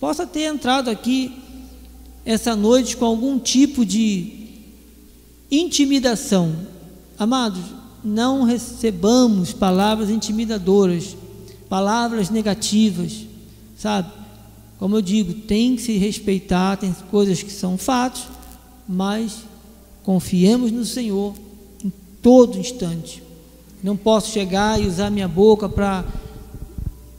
[0.00, 1.30] possa ter entrado aqui
[2.24, 4.32] essa noite com algum tipo de
[5.50, 6.56] Intimidação.
[7.18, 7.60] Amados,
[8.02, 11.14] não recebamos palavras intimidadoras,
[11.68, 13.26] palavras negativas,
[13.76, 14.10] sabe?
[14.78, 18.22] Como eu digo, tem que se respeitar, tem coisas que são fatos,
[18.88, 19.40] mas
[20.02, 21.34] confiemos no Senhor
[21.84, 21.92] em
[22.22, 23.23] todo instante.
[23.84, 26.06] Não posso chegar e usar minha boca para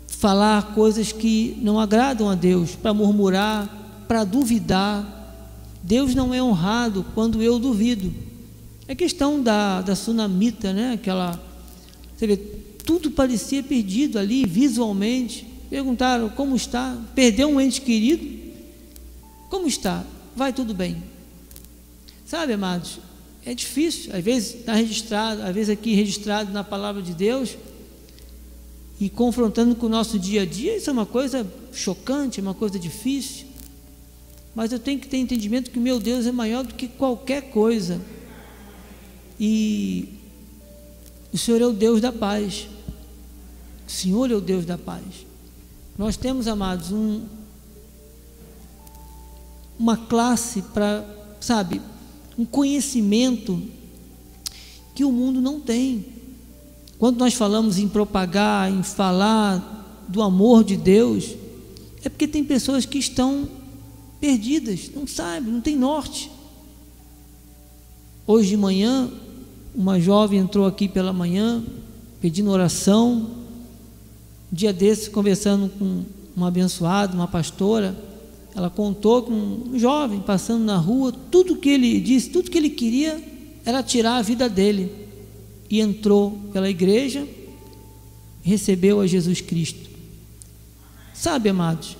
[0.07, 5.05] falar coisas que não agradam a Deus, para murmurar, para duvidar.
[5.83, 8.11] Deus não é honrado quando eu duvido.
[8.87, 10.93] É questão da, da sunamita, né?
[10.93, 11.39] Aquela.
[12.17, 15.45] Você vê, tudo parecia perdido ali, visualmente.
[15.69, 16.97] Perguntaram como está?
[17.13, 18.27] Perdeu um ente querido?
[19.51, 20.03] Como está?
[20.35, 20.97] Vai tudo bem.
[22.25, 22.97] Sabe, amados,
[23.45, 24.15] é difícil.
[24.15, 27.57] Às vezes está registrado, às vezes aqui registrado na palavra de Deus
[28.99, 32.53] e confrontando com o nosso dia a dia, isso é uma coisa chocante, é uma
[32.53, 33.45] coisa difícil
[34.55, 37.99] mas eu tenho que ter entendimento que meu Deus é maior do que qualquer coisa.
[39.37, 40.07] E
[41.33, 42.69] o Senhor é o Deus da paz.
[43.85, 45.03] O Senhor é o Deus da paz.
[45.97, 47.25] Nós temos, amados, um,
[49.77, 51.05] uma classe para,
[51.41, 51.81] sabe,
[52.37, 53.61] um conhecimento
[54.93, 56.05] que o mundo não tem.
[56.97, 61.35] Quando nós falamos em propagar, em falar do amor de Deus,
[62.03, 63.47] é porque tem pessoas que estão
[64.19, 66.31] perdidas, não sabe, não tem norte.
[68.25, 69.09] Hoje de manhã,
[69.75, 71.63] uma jovem entrou aqui pela manhã,
[72.21, 73.29] pedindo oração.
[74.51, 76.03] Um dia desses, conversando com
[76.35, 77.95] uma abençoada, uma pastora,
[78.55, 82.69] ela contou com um jovem passando na rua, tudo que ele disse, tudo que ele
[82.69, 83.21] queria
[83.65, 84.89] era tirar a vida dele.
[85.69, 87.27] E entrou pela igreja,
[88.41, 89.89] recebeu a Jesus Cristo.
[91.13, 91.97] Sabe, amados,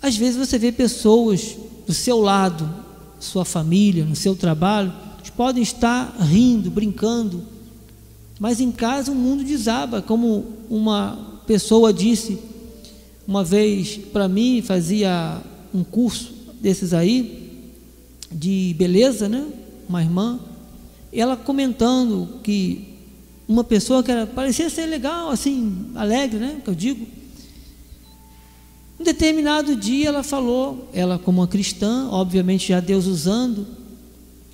[0.00, 2.72] às vezes você vê pessoas do seu lado,
[3.18, 4.92] sua família, no seu trabalho,
[5.24, 7.42] que podem estar rindo, brincando,
[8.38, 12.49] mas em casa o mundo desaba, como uma pessoa disse
[13.30, 15.40] uma vez para mim, fazia
[15.72, 17.62] um curso desses aí,
[18.28, 19.46] de beleza, né?
[19.88, 20.40] Uma irmã,
[21.12, 22.88] ela comentando que
[23.46, 26.60] uma pessoa que era, parecia ser legal, assim, alegre, né?
[26.64, 27.06] Que eu digo,
[28.98, 33.64] um determinado dia ela falou, ela como uma cristã, obviamente já Deus usando,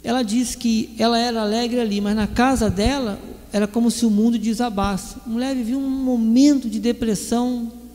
[0.04, 3.18] ela disse que ela era alegre ali, mas na casa dela
[3.54, 5.16] era como se o mundo desabasse.
[5.24, 7.85] A mulher vivia um momento de depressão.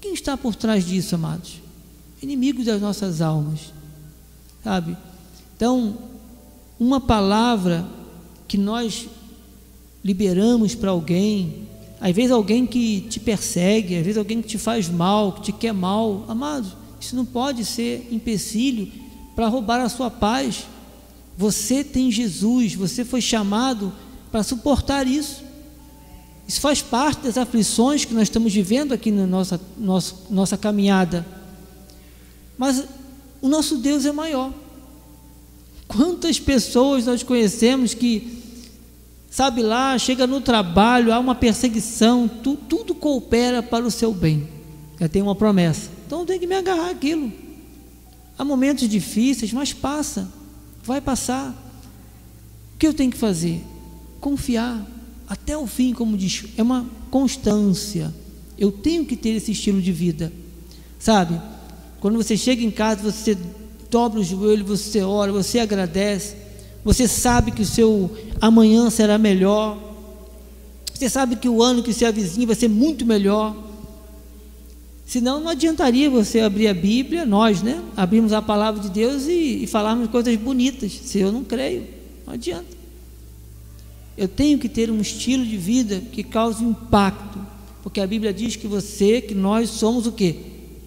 [0.00, 1.60] Quem está por trás disso, amados?
[2.22, 3.72] Inimigo das nossas almas,
[4.64, 4.96] sabe?
[5.56, 5.98] Então,
[6.78, 7.86] uma palavra
[8.48, 9.06] que nós
[10.02, 11.68] liberamos para alguém,
[12.00, 15.52] às vezes alguém que te persegue, às vezes alguém que te faz mal, que te
[15.52, 16.66] quer mal, amado,
[16.98, 18.90] isso não pode ser empecilho
[19.36, 20.66] para roubar a sua paz.
[21.36, 23.92] Você tem Jesus, você foi chamado
[24.30, 25.42] para suportar isso.
[26.50, 31.24] Isso faz parte das aflições que nós estamos vivendo aqui na nossa, nossa, nossa caminhada.
[32.58, 32.82] Mas
[33.40, 34.52] o nosso Deus é maior.
[35.86, 38.40] Quantas pessoas nós conhecemos que
[39.30, 44.48] Sabe lá, chega no trabalho, há uma perseguição, tu, tudo coopera para o seu bem.
[44.98, 45.88] Já tem uma promessa.
[46.04, 47.32] Então tem que me agarrar aquilo.
[48.36, 50.28] Há momentos difíceis, mas passa,
[50.82, 51.50] vai passar.
[52.74, 53.64] O que eu tenho que fazer?
[54.20, 54.84] Confiar
[55.30, 58.12] até o fim, como diz, é uma constância.
[58.58, 60.32] Eu tenho que ter esse estilo de vida.
[60.98, 61.40] Sabe?
[62.00, 63.38] Quando você chega em casa, você
[63.88, 66.34] dobra o joelho, você ora, você agradece,
[66.84, 68.10] você sabe que o seu
[68.40, 69.78] amanhã será melhor,
[70.92, 73.56] você sabe que o ano que se avizinha vai ser muito melhor.
[75.06, 77.80] Senão não adiantaria você abrir a Bíblia, nós, né?
[77.96, 80.90] Abrimos a palavra de Deus e, e falarmos coisas bonitas.
[80.92, 81.86] Se eu não creio,
[82.26, 82.79] não adianta.
[84.20, 87.38] Eu tenho que ter um estilo de vida que cause impacto,
[87.82, 90.40] porque a Bíblia diz que você, que nós somos o que?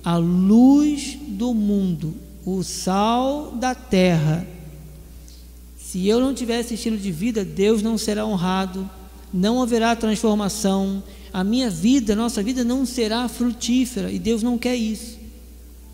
[0.04, 2.14] A luz do mundo,
[2.46, 4.46] o sal da terra.
[5.80, 8.88] Se eu não tiver esse estilo de vida, Deus não será honrado,
[9.34, 11.02] não haverá transformação,
[11.34, 15.18] a minha vida, a nossa vida não será frutífera e Deus não quer isso.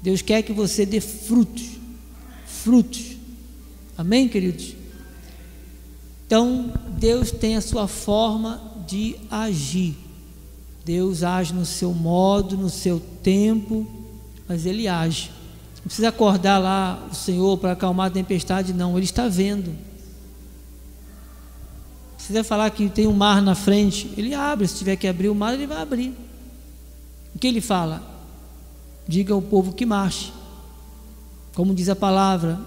[0.04, 1.68] Deus quer que você dê frutos,
[2.46, 3.16] frutos.
[3.98, 4.79] Amém, queridos?
[6.30, 9.98] Então, Deus tem a sua forma de agir.
[10.86, 13.88] Deus age no seu modo, no seu tempo,
[14.48, 15.32] mas Ele age.
[15.78, 19.90] Não precisa acordar lá o Senhor para acalmar a tempestade, não, Ele está vendo
[22.30, 24.68] quiser falar que tem um mar na frente, ele abre.
[24.68, 26.14] Se tiver que abrir o mar, ele vai abrir.
[27.34, 28.04] O que ele fala?
[29.08, 30.32] Diga ao povo que marche.
[31.56, 32.60] Como diz a palavra,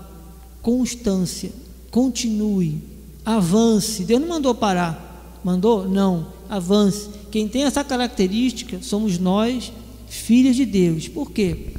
[0.61, 1.53] constância,
[1.93, 2.83] continue,
[3.25, 4.05] avance.
[4.05, 5.41] Deus não mandou parar.
[5.45, 5.89] Mandou?
[5.89, 7.09] Não, avance.
[7.31, 9.73] Quem tem essa característica somos nós,
[10.09, 11.09] filhos de Deus.
[11.09, 11.73] Por quê?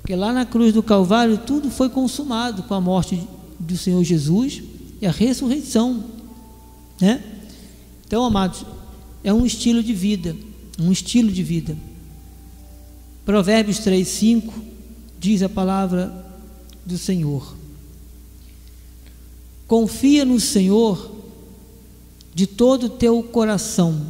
[0.00, 3.22] Porque lá na cruz do Calvário tudo foi consumado com a morte
[3.58, 4.62] do Senhor Jesus
[5.00, 6.04] e a ressurreição.
[7.00, 7.22] Né?
[8.06, 8.64] Então, amados,
[9.24, 10.36] é um estilo de vida,
[10.78, 11.76] um estilo de vida.
[13.24, 14.52] Provérbios 3, 5
[15.18, 16.12] diz a palavra
[16.84, 17.61] do Senhor.
[19.72, 21.10] Confia no Senhor
[22.34, 24.06] de todo o teu coração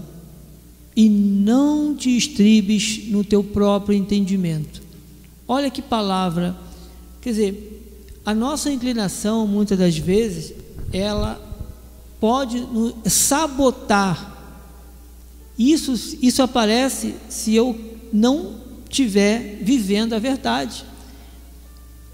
[0.97, 4.83] e não te estribes no teu próprio entendimento.
[5.47, 6.57] Olha que palavra.
[7.21, 10.53] Quer dizer, a nossa inclinação, muitas das vezes,
[10.93, 11.41] ela
[12.19, 12.67] pode
[13.05, 14.37] sabotar.
[15.57, 17.79] Isso, isso aparece se eu
[18.13, 18.57] não
[18.91, 20.85] estiver vivendo a verdade.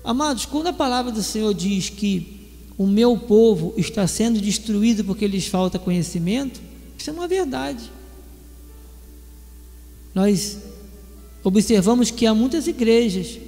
[0.04, 2.37] Amados, quando a palavra do Senhor diz que
[2.78, 6.60] o meu povo está sendo destruído porque lhes falta conhecimento,
[6.96, 7.90] isso é uma verdade.
[10.14, 10.58] Nós
[11.42, 13.38] observamos que há muitas igrejas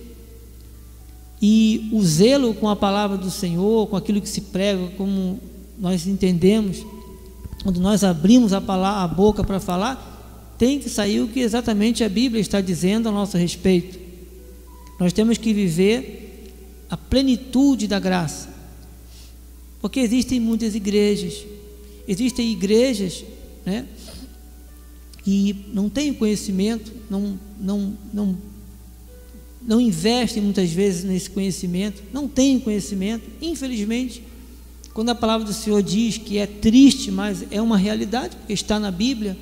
[1.41, 5.41] e o zelo com a palavra do Senhor, com aquilo que se prega, como
[5.79, 6.85] nós entendemos,
[7.63, 12.05] quando nós abrimos a, palavra, a boca para falar, tem que sair o que exatamente
[12.05, 13.99] a Bíblia está dizendo a nosso respeito.
[14.99, 16.53] Nós temos que viver
[16.91, 18.50] a plenitude da graça.
[19.81, 21.45] Porque existem muitas igrejas,
[22.07, 23.25] existem igrejas,
[23.65, 23.87] né,
[25.23, 28.39] que não têm conhecimento, não, não, não,
[29.63, 34.23] não investem muitas vezes nesse conhecimento, não têm conhecimento, infelizmente,
[34.93, 38.79] quando a palavra do Senhor diz que é triste, mas é uma realidade, porque está
[38.79, 39.37] na Bíblia,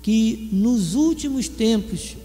[0.00, 2.16] que nos últimos tempos,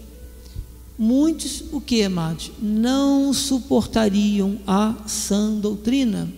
[0.98, 2.52] muitos, o que, amados?
[2.60, 6.30] Não suportariam a sã doutrina.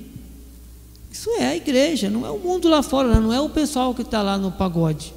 [1.12, 4.00] Isso é a igreja, não é o mundo lá fora, não é o pessoal que
[4.00, 5.12] está lá no pagode,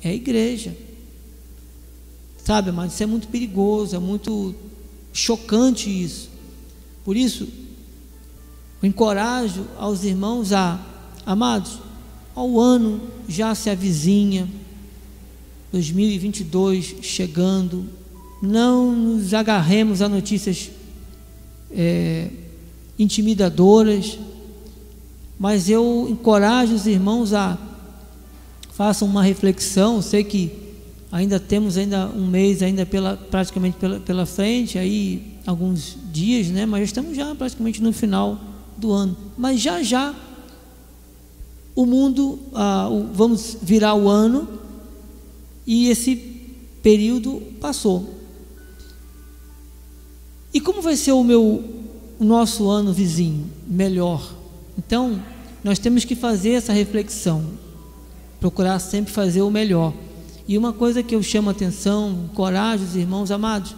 [0.00, 0.76] é a igreja.
[2.44, 4.54] Sabe, amados, isso é muito perigoso, é muito
[5.12, 6.30] chocante isso.
[7.04, 7.48] Por isso,
[8.80, 10.80] eu encorajo aos irmãos a,
[11.26, 11.80] amados,
[12.32, 14.48] ao ano já se avizinha,
[15.72, 17.86] 2022 chegando,
[18.40, 20.70] não nos agarremos a notícias
[21.72, 22.28] é,
[22.96, 24.16] intimidadoras,
[25.40, 27.56] mas eu encorajo os irmãos a
[28.72, 30.02] façam uma reflexão.
[30.02, 30.52] sei que
[31.10, 36.66] ainda temos ainda um mês ainda pela, praticamente pela, pela frente, aí alguns dias, né?
[36.66, 38.38] Mas estamos já praticamente no final
[38.76, 39.16] do ano.
[39.38, 40.14] Mas já já
[41.74, 44.46] o mundo, ah, o, vamos virar o ano
[45.66, 46.16] e esse
[46.82, 48.14] período passou.
[50.52, 51.64] E como vai ser o meu,
[52.18, 53.46] o nosso ano vizinho?
[53.66, 54.39] Melhor.
[54.86, 55.22] Então,
[55.62, 57.44] nós temos que fazer essa reflexão,
[58.40, 59.92] procurar sempre fazer o melhor.
[60.48, 63.76] E uma coisa que eu chamo a atenção, coragem, os irmãos amados,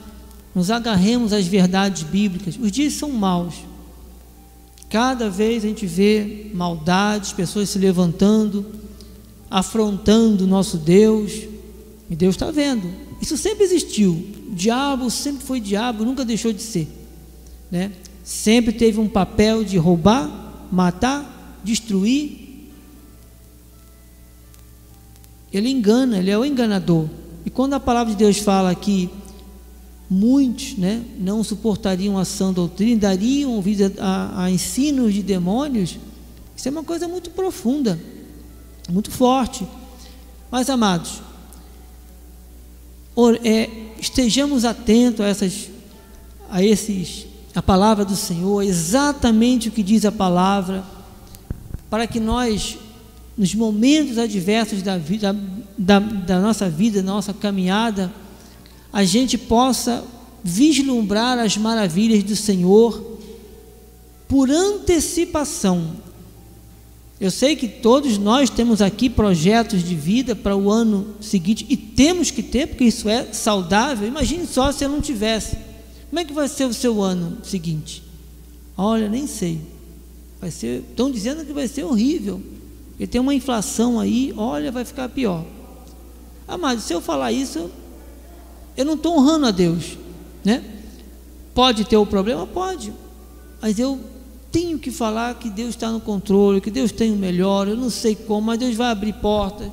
[0.55, 2.57] nos agarremos às verdades bíblicas.
[2.57, 3.55] Os dias são maus.
[4.89, 8.65] Cada vez a gente vê maldades, pessoas se levantando,
[9.51, 11.33] afrontando o nosso Deus,
[12.09, 12.89] e Deus está vendo.
[13.21, 14.13] Isso sempre existiu.
[14.53, 16.87] O diabo sempre foi diabo, nunca deixou de ser.
[17.71, 17.91] Né?
[18.23, 20.42] Sempre teve um papel de roubar,
[20.73, 22.71] matar, destruir.
[25.53, 27.07] Ele engana, ele é o enganador.
[27.45, 29.11] E quando a palavra de Deus fala que
[30.09, 35.99] muitos né, não suportariam a sã doutrina, dariam ouvido a, a ensinos de demônios,
[36.57, 38.01] isso é uma coisa muito profunda,
[38.89, 39.67] muito forte.
[40.51, 41.21] Mas, amados,
[43.45, 43.69] é,
[43.99, 45.69] estejamos atentos a essas,
[46.51, 50.83] a esses, a palavra do Senhor, exatamente o que diz a palavra,
[51.91, 52.79] para que nós,
[53.37, 55.37] nos momentos adversos da vida,
[55.77, 58.11] da, da nossa vida, da nossa caminhada,
[58.93, 60.03] a gente possa
[60.43, 63.19] vislumbrar as maravilhas do Senhor
[64.27, 65.97] por antecipação.
[67.21, 71.77] Eu sei que todos nós temos aqui projetos de vida para o ano seguinte e
[71.77, 74.09] temos que ter, porque isso é saudável.
[74.09, 75.57] Imagine só se eu não tivesse.
[76.13, 78.05] Como é que vai ser o seu ano seguinte?
[78.77, 79.63] Olha, nem sei.
[80.39, 82.39] Vai ser, estão dizendo que vai ser horrível.
[82.91, 85.43] Porque tem uma inflação aí, olha, vai ficar pior.
[86.47, 87.71] Amado, se eu falar isso,
[88.77, 89.97] eu não estou honrando a Deus,
[90.45, 90.63] né?
[91.55, 92.47] Pode ter o problema?
[92.47, 92.93] Pode,
[93.63, 93.99] mas eu
[94.51, 97.89] tenho que falar que Deus está no controle, que Deus tem o melhor, eu não
[97.89, 99.71] sei como, mas Deus vai abrir portas,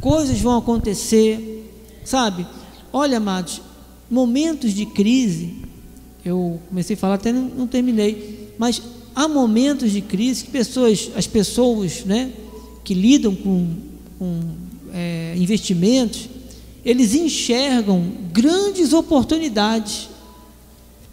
[0.00, 1.68] coisas vão acontecer,
[2.04, 2.46] sabe?
[2.92, 3.60] Olha, amados,
[4.10, 5.56] momentos de crise,
[6.24, 8.82] eu comecei a falar, até não, não terminei, mas
[9.14, 12.32] há momentos de crise que pessoas, as pessoas, né,
[12.84, 13.76] que lidam com,
[14.18, 14.40] com
[14.92, 16.28] é, investimentos,
[16.84, 20.08] eles enxergam grandes oportunidades.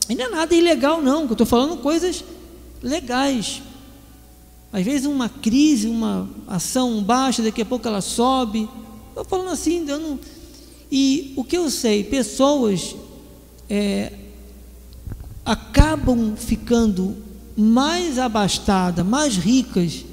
[0.07, 2.23] E não é nada ilegal, não, que eu estou falando coisas
[2.81, 3.61] legais.
[4.71, 8.69] Às vezes uma crise, uma ação baixa, daqui a pouco ela sobe.
[9.09, 10.19] Estou falando assim, eu não...
[10.97, 12.95] E o que eu sei, pessoas
[13.69, 14.13] é,
[15.43, 17.17] acabam ficando
[17.53, 20.05] mais abastadas, mais ricas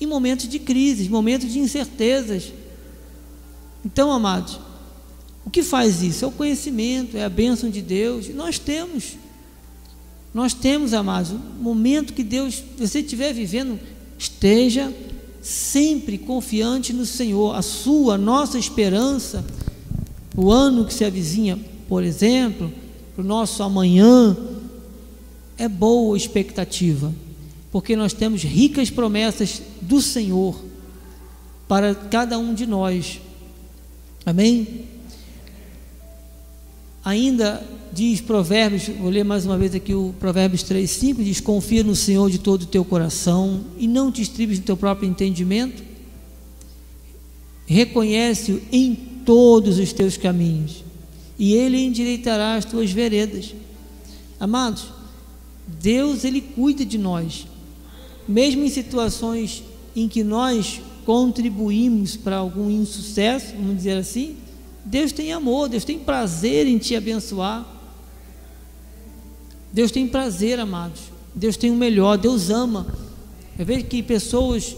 [0.00, 2.52] em momentos de crise, momentos de incertezas.
[3.84, 4.60] Então, amados,
[5.44, 6.24] o que faz isso?
[6.24, 8.28] É o conhecimento, é a bênção de Deus.
[8.28, 9.16] Nós temos.
[10.32, 13.76] Nós temos, amados, o momento que Deus, você estiver vivendo,
[14.16, 14.94] esteja
[15.42, 17.56] sempre confiante no Senhor.
[17.56, 19.44] A sua, a nossa esperança,
[20.36, 21.58] o ano que se avizinha,
[21.88, 22.72] por exemplo,
[23.14, 24.36] para o nosso amanhã,
[25.58, 27.12] é boa expectativa,
[27.70, 30.58] porque nós temos ricas promessas do Senhor
[31.68, 33.20] para cada um de nós.
[34.24, 34.86] Amém?
[37.04, 37.62] Ainda
[37.92, 41.94] diz Provérbios, vou ler mais uma vez aqui o Provérbios 3, 5, diz: Confia no
[41.94, 45.82] Senhor de todo o teu coração e não te estribes no teu próprio entendimento.
[47.66, 50.84] Reconhece-o em todos os teus caminhos
[51.38, 53.54] e Ele endireitará as tuas veredas.
[54.38, 54.86] Amados,
[55.66, 57.46] Deus, Ele cuida de nós,
[58.28, 59.62] mesmo em situações
[59.94, 64.36] em que nós contribuímos para algum insucesso, vamos dizer assim,
[64.84, 67.66] Deus tem amor, Deus tem prazer em te abençoar.
[69.72, 71.00] Deus tem prazer, amados.
[71.34, 72.86] Deus tem o melhor, Deus ama.
[73.58, 74.76] Eu vejo que pessoas,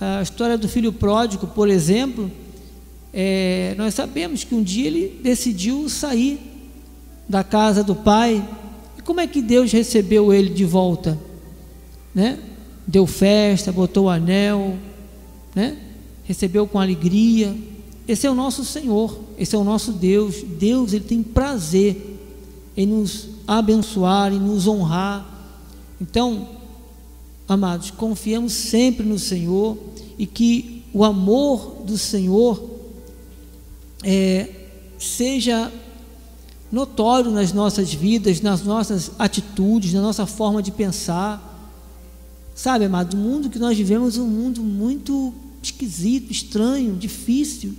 [0.00, 2.30] a história do filho pródigo, por exemplo,
[3.14, 6.38] é, nós sabemos que um dia ele decidiu sair
[7.28, 8.46] da casa do pai.
[8.98, 11.18] E como é que Deus recebeu ele de volta?
[12.14, 12.38] Né?
[12.86, 14.76] Deu festa, botou o anel,
[15.54, 15.78] né?
[16.24, 17.54] recebeu com alegria
[18.06, 20.42] esse é o nosso Senhor, esse é o nosso Deus.
[20.42, 22.18] Deus ele tem prazer
[22.76, 25.26] em nos abençoar, em nos honrar.
[26.00, 26.48] Então,
[27.48, 29.78] amados, confiamos sempre no Senhor
[30.18, 32.62] e que o amor do Senhor
[34.04, 34.48] é,
[34.98, 35.72] seja
[36.70, 41.50] notório nas nossas vidas, nas nossas atitudes, na nossa forma de pensar.
[42.54, 47.74] Sabe, amado, o mundo que nós vivemos é um mundo muito esquisito, estranho, difícil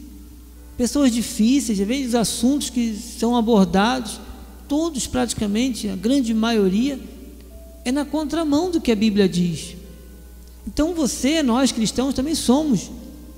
[0.78, 4.20] pessoas difíceis, às vezes assuntos que são abordados,
[4.68, 7.00] todos praticamente, a grande maioria,
[7.84, 9.76] é na contramão do que a Bíblia diz.
[10.68, 12.92] Então você, nós cristãos, também somos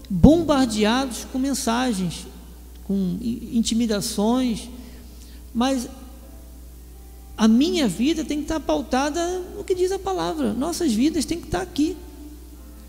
[0.09, 2.25] bombardeados com mensagens,
[2.87, 4.69] com intimidações,
[5.53, 5.89] mas
[7.37, 11.39] a minha vida tem que estar pautada no que diz a palavra, nossas vidas têm
[11.39, 11.95] que estar aqui.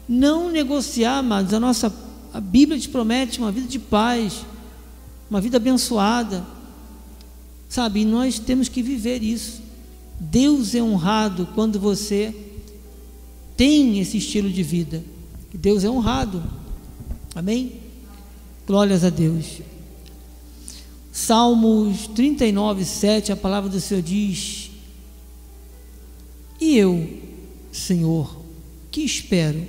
[0.09, 1.93] Não negociar, amados, a nossa
[2.33, 4.45] a Bíblia te promete uma vida de paz,
[5.31, 6.45] uma vida abençoada.
[7.69, 9.61] Sabe, e nós temos que viver isso.
[10.19, 12.35] Deus é honrado quando você
[13.57, 15.03] tem esse estilo de vida.
[15.53, 16.43] Deus é honrado.
[17.35, 17.75] Amém?
[18.67, 19.61] Glórias a Deus.
[21.19, 24.71] Salmos 39, 7, a palavra do Senhor diz:
[26.61, 27.09] E eu,
[27.73, 28.41] Senhor,
[28.89, 29.67] que espero?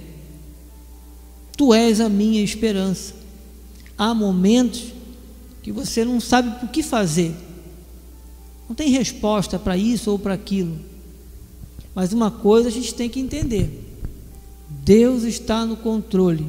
[1.57, 3.15] Tu és a minha esperança.
[3.97, 4.93] Há momentos
[5.63, 7.33] que você não sabe o que fazer.
[8.69, 10.77] Não tem resposta para isso ou para aquilo.
[11.95, 13.83] Mas uma coisa a gente tem que entender:
[14.69, 16.45] Deus está no controle.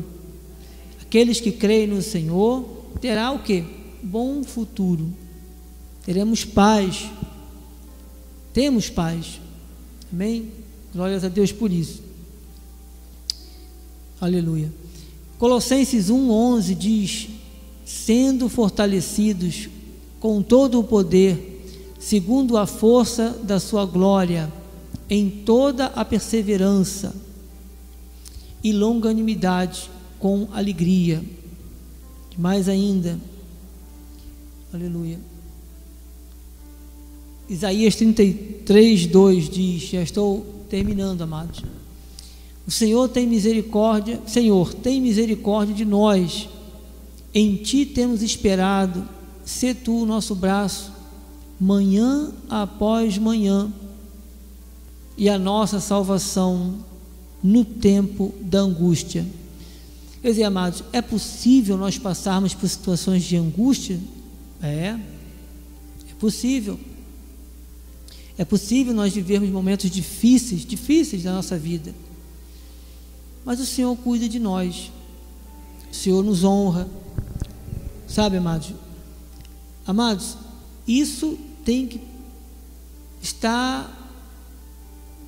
[1.00, 2.64] Aqueles que creem no Senhor
[3.00, 3.79] terá o que?
[4.02, 5.12] Bom futuro.
[6.04, 7.10] Teremos paz.
[8.52, 9.40] Temos paz.
[10.12, 10.50] Amém?
[10.92, 12.02] Glórias a Deus por isso.
[14.20, 14.72] Aleluia.
[15.38, 17.28] Colossenses 1:11 diz:
[17.84, 19.68] "Sendo fortalecidos
[20.18, 21.64] com todo o poder,
[21.98, 24.52] segundo a força da sua glória,
[25.08, 27.14] em toda a perseverança
[28.62, 31.22] e longanimidade com alegria."
[32.36, 33.18] Mais ainda,
[34.72, 35.18] aleluia.
[37.48, 41.62] Isaías 33, 2 diz: Já estou terminando, amados.
[42.66, 46.48] O Senhor tem misericórdia, Senhor, tem misericórdia de nós.
[47.34, 49.08] Em ti temos esperado,
[49.44, 50.92] se tu o nosso braço,
[51.58, 53.72] manhã após manhã,
[55.20, 56.76] e a nossa salvação
[57.42, 59.26] no tempo da angústia.
[60.22, 63.98] Quer dizer, amados, é possível nós passarmos por situações de angústia?
[64.62, 64.98] É,
[66.10, 66.78] é possível.
[68.36, 71.94] É possível nós vivermos momentos difíceis, difíceis da nossa vida.
[73.44, 74.90] Mas o Senhor cuida de nós.
[75.90, 76.88] O Senhor nos honra.
[78.06, 78.72] Sabe, amados?
[79.86, 80.36] Amados,
[80.86, 82.00] isso tem que
[83.22, 83.96] estar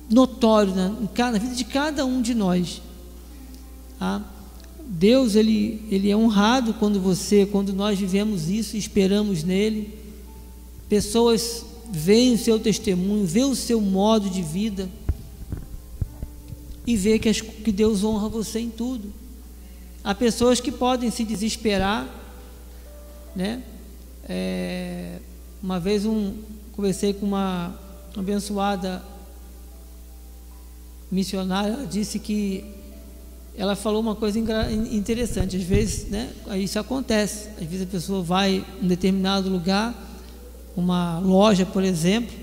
[0.09, 0.89] notório na,
[1.31, 2.81] na vida de cada um de nós.
[3.99, 4.21] Tá?
[4.85, 9.93] Deus ele, ele é honrado quando você, quando nós vivemos isso, esperamos nele.
[10.89, 14.89] Pessoas veem o seu testemunho, vê o seu modo de vida
[16.85, 19.13] e vê que, as, que Deus honra você em tudo.
[20.03, 22.07] Há pessoas que podem se desesperar,
[23.35, 23.63] né?
[24.27, 25.19] É,
[25.61, 26.33] uma vez um,
[26.73, 27.77] conversei com uma
[28.15, 29.03] abençoada
[31.09, 32.65] missionária, ela disse que
[33.55, 34.39] ela falou uma coisa
[34.91, 35.55] interessante.
[35.57, 37.49] Às vezes, né, isso acontece.
[37.59, 39.93] Às vezes a pessoa vai em um determinado lugar
[40.75, 42.35] uma loja, por exemplo,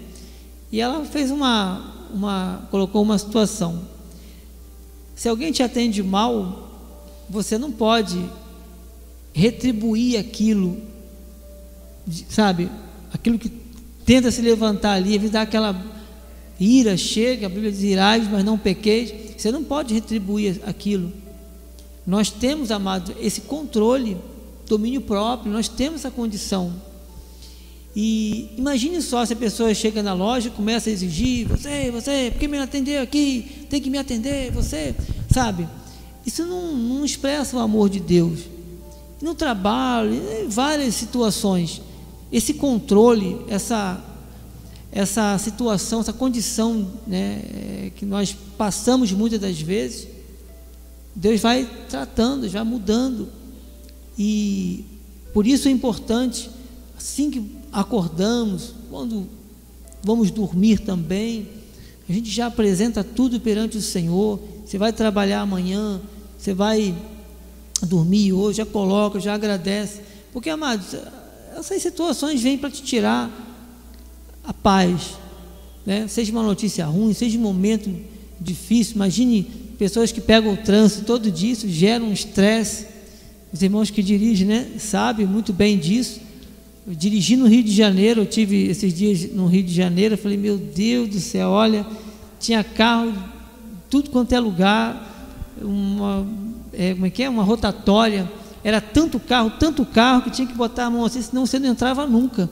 [0.70, 3.82] e ela fez uma, uma colocou uma situação.
[5.16, 6.70] Se alguém te atende mal,
[7.28, 8.24] você não pode
[9.32, 10.80] retribuir aquilo,
[12.28, 12.70] sabe?
[13.12, 13.50] Aquilo que
[14.04, 15.80] tenta se levantar ali, evitar aquela
[16.58, 19.29] ira chega, a Bíblia diz irais, mas não pequeis.
[19.40, 21.10] Você não pode retribuir aquilo.
[22.06, 24.18] Nós temos, amado, esse controle,
[24.68, 26.74] domínio próprio, nós temos essa condição.
[27.96, 32.28] E imagine só se a pessoa chega na loja e começa a exigir, você, você,
[32.30, 33.66] por que me atendeu aqui?
[33.70, 34.94] Tem que me atender, você,
[35.32, 35.66] sabe?
[36.26, 38.40] Isso não, não expressa o amor de Deus.
[39.22, 40.12] No trabalho,
[40.44, 41.80] em várias situações,
[42.30, 44.04] esse controle, essa,
[44.92, 50.08] essa situação, essa condição né, que nós passamos muitas das vezes,
[51.14, 53.28] Deus vai tratando, já mudando.
[54.18, 54.84] E
[55.32, 56.50] por isso é importante,
[56.96, 59.28] assim que acordamos, quando
[60.02, 61.48] vamos dormir também,
[62.08, 64.40] a gente já apresenta tudo perante o Senhor.
[64.66, 66.00] Você vai trabalhar amanhã,
[66.36, 66.94] você vai
[67.82, 70.00] dormir hoje, já coloca, já agradece.
[70.32, 70.96] Porque, amados,
[71.56, 73.49] essas situações vêm para te tirar
[74.50, 75.16] a paz.
[75.86, 76.06] Né?
[76.08, 77.88] Seja uma notícia ruim, seja um momento
[78.40, 78.96] difícil.
[78.96, 79.44] Imagine
[79.78, 82.86] pessoas que pegam o trânsito todo dia, isso gera um estresse.
[83.52, 86.20] Os irmãos que dirigem, né, sabem muito bem disso.
[86.86, 90.36] Dirigi no Rio de Janeiro, eu tive esses dias no Rio de Janeiro, eu falei,
[90.36, 91.86] meu Deus do céu, olha,
[92.40, 93.12] tinha carro,
[93.88, 96.26] tudo quanto é lugar, uma,
[96.72, 97.28] é, como é que é?
[97.28, 98.30] Uma rotatória,
[98.64, 101.68] era tanto carro, tanto carro que tinha que botar a mão assim, senão você não
[101.68, 102.48] entrava nunca.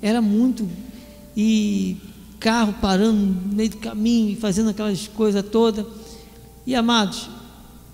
[0.00, 0.68] Era muito.
[1.36, 1.96] E
[2.38, 5.86] carro parando no meio do caminho, fazendo aquelas coisas todas.
[6.66, 7.28] E amados,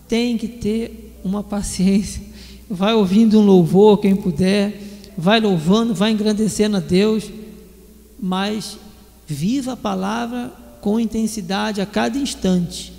[0.07, 2.23] tem que ter uma paciência.
[2.71, 4.89] Vai ouvindo um louvor, quem puder
[5.21, 7.29] vai louvando, vai engrandecendo a Deus,
[8.21, 8.79] mas
[9.27, 12.93] viva a palavra com intensidade a cada instante,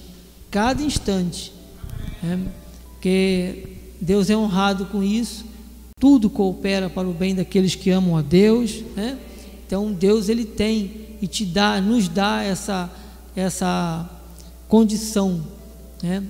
[0.52, 1.54] cada instante,
[2.22, 2.38] né?
[2.92, 3.68] porque
[4.02, 5.46] Deus é honrado com isso,
[5.98, 9.18] tudo coopera para o bem daqueles que amam a Deus, né?
[9.70, 12.90] Então Deus ele tem e te dá, nos dá essa
[13.36, 14.10] essa
[14.68, 15.46] condição,
[16.02, 16.24] né?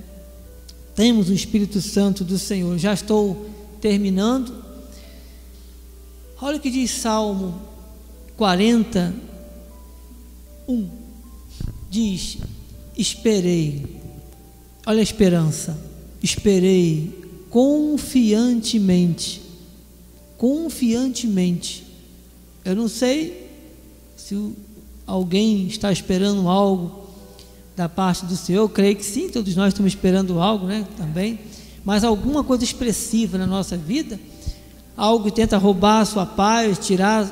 [0.94, 2.76] Temos o Espírito Santo do Senhor.
[2.76, 3.48] Já estou
[3.80, 4.62] terminando.
[6.38, 7.58] Olha o que diz Salmo
[8.36, 9.14] 40,
[10.68, 10.90] 1.
[11.88, 12.36] Diz:
[12.94, 13.86] Esperei.
[14.84, 15.82] Olha a esperança.
[16.22, 17.18] Esperei
[17.48, 19.40] confiantemente.
[20.36, 21.89] Confiantemente.
[22.64, 23.48] Eu não sei
[24.16, 24.52] Se
[25.06, 27.08] alguém está esperando algo
[27.76, 30.86] da parte do Senhor, eu creio que sim, todos nós estamos esperando algo, né?
[30.96, 31.38] Também.
[31.84, 34.20] Mas alguma coisa expressiva na nossa vida,
[34.96, 37.28] algo que tenta roubar a sua paz, tirar,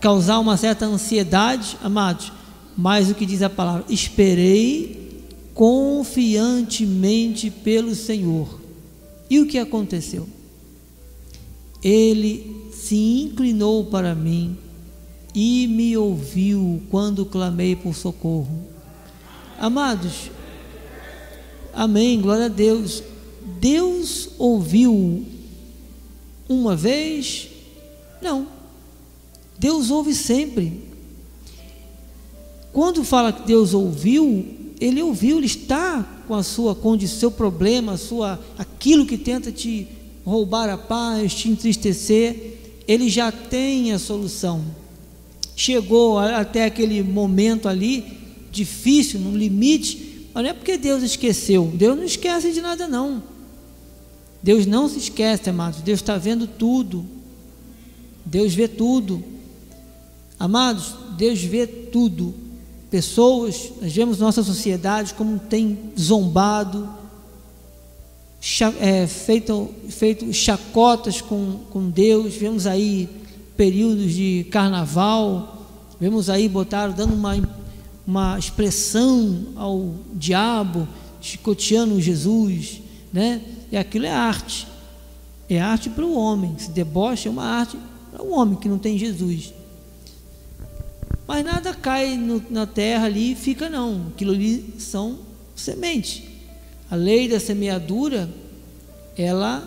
[0.00, 2.32] causar uma certa ansiedade, amados.
[2.76, 3.84] Mas o que diz a palavra?
[3.90, 8.58] Esperei confiantemente pelo Senhor.
[9.28, 10.26] E o que aconteceu?
[11.82, 14.56] Ele se inclinou para mim
[15.34, 18.66] e me ouviu quando clamei por socorro.
[19.58, 20.30] Amados,
[21.72, 23.02] amém, glória a Deus.
[23.60, 25.24] Deus ouviu
[26.48, 27.48] uma vez?
[28.20, 28.46] Não.
[29.58, 30.82] Deus ouve sempre.
[32.72, 34.46] Quando fala que Deus ouviu,
[34.80, 39.86] ele ouviu, ele está com a sua condição, seu problema, sua aquilo que tenta te
[40.24, 44.64] roubar a paz, te entristecer, ele já tem a solução.
[45.56, 48.04] Chegou até aquele momento ali,
[48.50, 51.70] difícil, no limite, mas não é porque Deus esqueceu.
[51.74, 53.22] Deus não esquece de nada, não.
[54.42, 55.80] Deus não se esquece, amados.
[55.80, 57.04] Deus está vendo tudo.
[58.24, 59.22] Deus vê tudo.
[60.38, 62.34] Amados, Deus vê tudo.
[62.90, 66.88] Pessoas, nós vemos nossa sociedade como tem zombado,
[68.80, 72.34] é, feito, feito chacotas com, com Deus.
[72.34, 73.08] Vemos aí
[73.56, 75.66] períodos de carnaval,
[76.00, 77.36] vemos aí botaram dando uma
[78.10, 80.88] uma expressão ao diabo,
[81.20, 82.80] chicoteando Jesus,
[83.12, 83.40] né?
[83.70, 84.66] E aquilo é arte.
[85.48, 86.56] É arte para o homem.
[86.58, 87.78] Se deboche é uma arte
[88.10, 89.54] para o homem que não tem Jesus.
[91.24, 94.08] Mas nada cai no, na terra ali e fica não.
[94.08, 95.18] Aquilo ali são
[95.54, 96.24] sementes.
[96.90, 98.28] A lei da semeadura,
[99.16, 99.62] ela,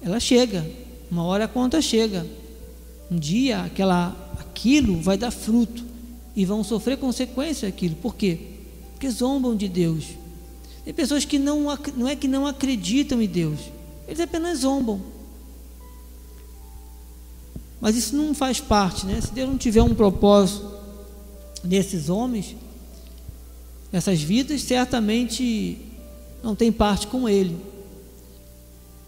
[0.00, 0.64] ela chega.
[1.10, 2.24] Uma hora a conta chega.
[3.10, 5.84] Um dia aquela, aquilo vai dar fruto
[6.36, 7.96] e vão sofrer consequência aquilo.
[7.96, 8.38] Por quê?
[8.92, 10.04] Porque zombam de Deus.
[10.84, 13.60] Tem pessoas que não, não é que não acreditam em Deus,
[14.06, 15.00] eles apenas zombam.
[17.80, 19.20] Mas isso não faz parte, né?
[19.20, 20.68] Se Deus não tiver um propósito
[21.62, 22.56] nesses homens,
[23.92, 25.78] nessas vidas, certamente
[26.42, 27.56] não tem parte com Ele.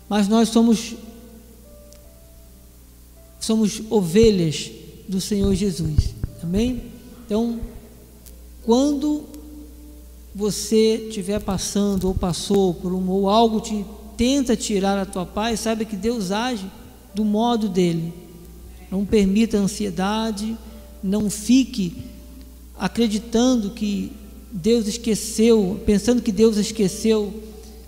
[0.09, 0.95] Mas nós somos
[3.41, 4.71] somos ovelhas
[5.09, 6.15] do Senhor Jesus.
[6.43, 6.83] Amém?
[7.27, 7.59] Então,
[8.63, 9.25] quando
[10.35, 13.85] você estiver passando ou passou por um ou algo te
[14.17, 16.71] tenta tirar a tua paz, saiba que Deus age
[17.15, 18.13] do modo dele.
[18.91, 20.57] Não permita ansiedade,
[21.03, 21.97] não fique
[22.79, 24.13] acreditando que
[24.53, 27.33] Deus esqueceu, pensando que Deus esqueceu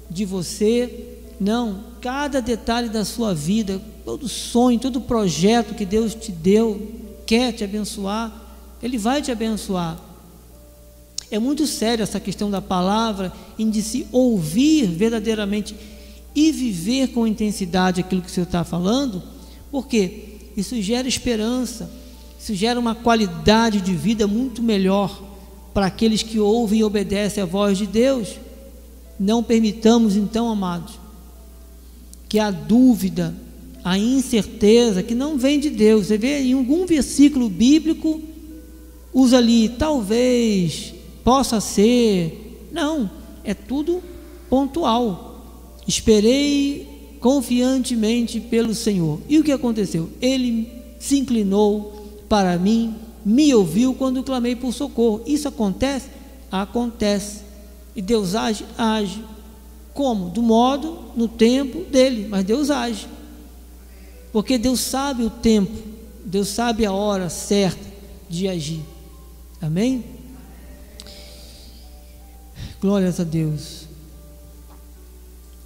[0.08, 1.18] de você.
[1.38, 6.90] Não, cada detalhe da sua vida, todo sonho, todo projeto que Deus te deu,
[7.26, 8.32] quer te abençoar,
[8.82, 9.98] ele vai te abençoar.
[11.30, 15.74] É muito sério essa questão da palavra, em de se ouvir verdadeiramente
[16.34, 19.22] e viver com intensidade aquilo que o Senhor está falando,
[19.70, 21.90] porque isso gera esperança,
[22.38, 25.22] isso gera uma qualidade de vida muito melhor
[25.72, 28.36] para aqueles que ouvem e obedecem a voz de Deus.
[29.18, 30.98] Não permitamos, então, amados,
[32.28, 33.34] que a dúvida,
[33.84, 38.20] a incerteza, que não vem de Deus, você vê em algum versículo bíblico
[39.12, 42.68] usa ali, talvez, possa ser.
[42.72, 43.10] Não,
[43.44, 44.02] é tudo
[44.48, 45.80] pontual.
[45.86, 49.20] Esperei confiantemente pelo Senhor.
[49.28, 50.08] E o que aconteceu?
[50.20, 50.68] Ele
[50.98, 55.22] se inclinou para mim, me ouviu quando clamei por socorro.
[55.26, 56.08] Isso acontece?
[56.50, 57.42] Acontece.
[57.94, 58.64] E Deus age?
[58.78, 59.22] Age.
[59.92, 60.30] Como?
[60.30, 63.06] Do modo, no tempo dele, mas Deus age.
[64.32, 65.76] Porque Deus sabe o tempo,
[66.24, 67.92] Deus sabe a hora certa
[68.28, 68.82] de agir.
[69.60, 70.04] Amém?
[72.80, 73.86] Glórias a Deus.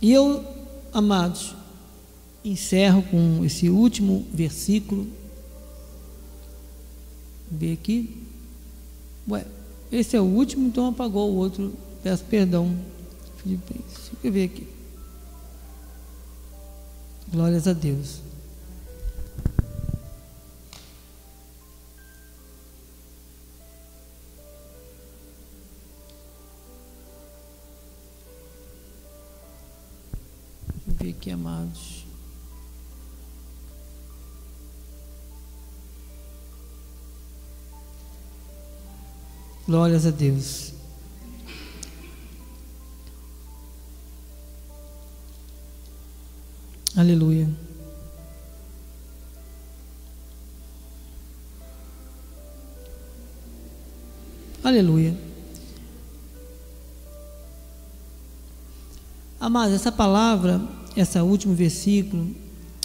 [0.02, 0.44] E eu,
[0.92, 1.54] amados,
[2.44, 5.06] encerro com esse último versículo.
[7.50, 8.22] Ver aqui.
[9.28, 9.46] Ué,
[9.90, 11.72] esse é o último, então apagou o outro.
[12.02, 12.76] Peço perdão.
[13.44, 13.60] Deixa
[14.22, 14.66] eu ver aqui.
[17.32, 18.25] Glórias a Deus.
[30.96, 32.04] Ver aqui, amados.
[39.66, 40.72] Glórias a Deus.
[46.96, 47.48] Aleluia.
[54.64, 55.16] Aleluia.
[59.38, 60.60] Amados, essa palavra,
[60.96, 62.34] esse último versículo,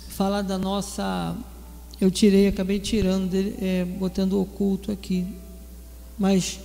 [0.09, 1.35] fala da nossa.
[1.99, 5.25] Eu tirei, acabei tirando, é, botando oculto aqui.
[6.17, 6.59] Mas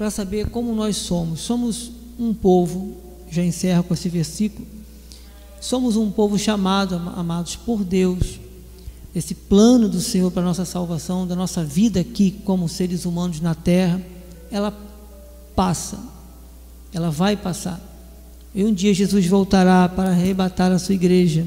[0.00, 1.40] para saber como nós somos.
[1.40, 2.96] Somos um povo,
[3.30, 4.66] já encerro com esse versículo.
[5.60, 8.40] Somos um povo chamado, amados por Deus,
[9.14, 13.42] esse plano do Senhor para a nossa salvação, da nossa vida aqui como seres humanos
[13.42, 14.00] na terra,
[14.50, 14.74] ela
[15.54, 15.98] passa,
[16.94, 17.78] ela vai passar.
[18.54, 21.46] E um dia Jesus voltará para arrebatar a sua igreja,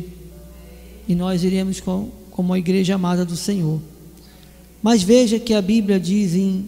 [1.08, 3.82] e nós iremos com, como a igreja amada do Senhor.
[4.82, 6.68] Mas veja que a Bíblia diz em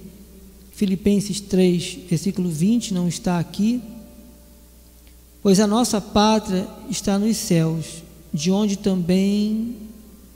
[0.72, 3.82] Filipenses 3, versículo 20, não está aqui,
[5.42, 9.76] pois a nossa pátria está nos céus, de onde também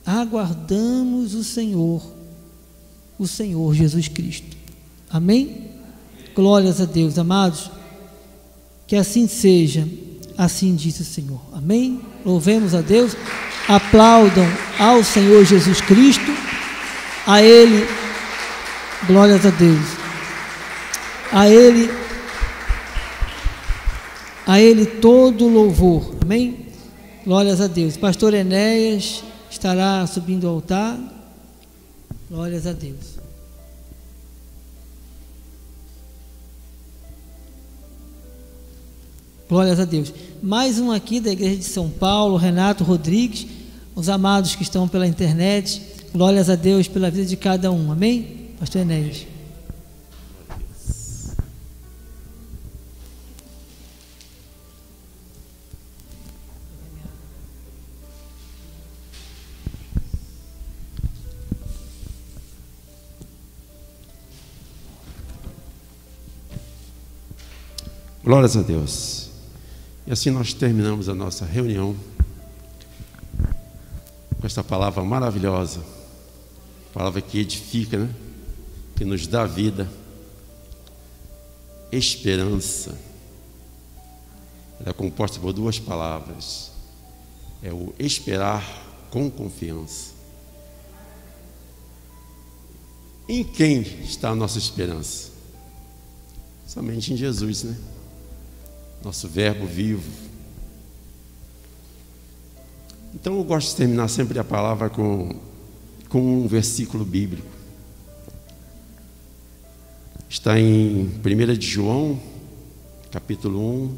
[0.05, 2.01] aguardamos o Senhor,
[3.17, 4.55] o Senhor Jesus Cristo.
[5.09, 5.67] Amém?
[6.33, 7.69] Glórias a Deus, amados.
[8.89, 9.87] Que assim seja,
[10.35, 11.39] assim disse o Senhor.
[11.53, 12.01] Amém?
[12.25, 13.15] Louvemos a Deus.
[13.67, 14.47] Aplaudam
[14.79, 16.35] ao Senhor Jesus Cristo.
[17.27, 17.87] A Ele,
[19.05, 19.85] glórias a Deus.
[21.31, 21.87] A Ele,
[24.47, 26.15] a Ele todo louvor.
[26.23, 26.65] Amém?
[27.23, 27.95] Glórias a Deus.
[27.95, 30.97] Pastor Enéas estará subindo ao altar.
[32.27, 33.18] Glórias a Deus.
[39.49, 40.13] Glórias a Deus.
[40.43, 43.47] Mais um aqui da Igreja de São Paulo, Renato Rodrigues,
[43.95, 45.81] os amados que estão pela internet.
[46.13, 47.91] Glórias a Deus pela vida de cada um.
[47.91, 48.51] Amém?
[48.59, 49.25] Pastor Enéas.
[68.23, 69.18] Glórias a Deus.
[70.09, 71.95] E assim nós terminamos a nossa reunião
[74.41, 75.85] com esta palavra maravilhosa,
[76.91, 78.15] palavra que edifica, né?
[78.95, 79.87] que nos dá vida,
[81.91, 82.97] esperança.
[84.79, 86.71] Ela é composta por duas palavras:
[87.61, 88.65] é o esperar
[89.11, 90.13] com confiança.
[93.27, 95.29] Em quem está a nossa esperança?
[96.65, 97.98] Somente em Jesus, né?
[99.03, 100.09] Nosso Verbo vivo.
[103.13, 105.35] Então eu gosto de terminar sempre a palavra com,
[106.09, 107.47] com um versículo bíblico.
[110.29, 112.19] Está em 1 de João,
[113.11, 113.97] capítulo 1,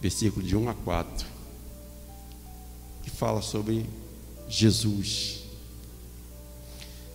[0.00, 1.26] versículo de 1 a 4,
[3.02, 3.84] que fala sobre
[4.48, 5.40] Jesus.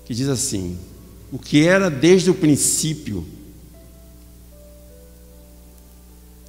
[0.05, 0.77] Que diz assim:
[1.31, 3.25] O que era desde o princípio,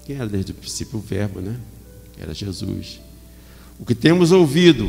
[0.04, 1.58] Quem era desde o princípio o Verbo, né?
[2.18, 3.00] Era Jesus.
[3.78, 4.86] O que temos ouvido,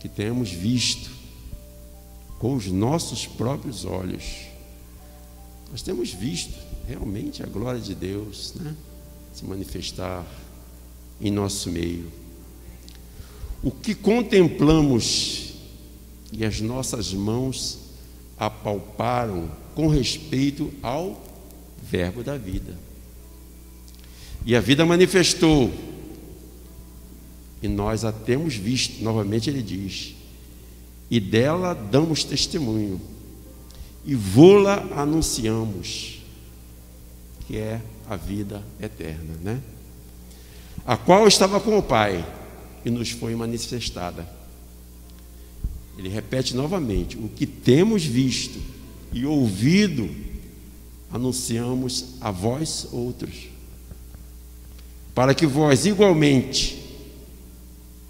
[0.00, 1.10] que temos visto
[2.38, 4.24] com os nossos próprios olhos.
[5.70, 8.74] Nós temos visto realmente a glória de Deus, né?
[9.32, 10.26] Se manifestar
[11.20, 12.10] em nosso meio.
[13.62, 15.54] O que contemplamos
[16.30, 17.78] e as nossas mãos
[18.36, 21.22] apalparam com respeito ao
[21.82, 22.76] Verbo da vida.
[24.44, 25.72] E a vida manifestou.
[27.62, 30.14] E nós a temos visto, novamente ele diz.
[31.10, 33.00] E dela damos testemunho.
[34.04, 36.20] E vô-la anunciamos,
[37.46, 39.62] que é a vida eterna, né?
[40.84, 42.22] A qual estava com o Pai
[42.84, 44.28] e nos foi manifestada.
[45.96, 48.60] Ele repete novamente: o que temos visto
[49.10, 50.10] e ouvido,
[51.10, 53.53] anunciamos a vós outros
[55.14, 56.82] para que vós igualmente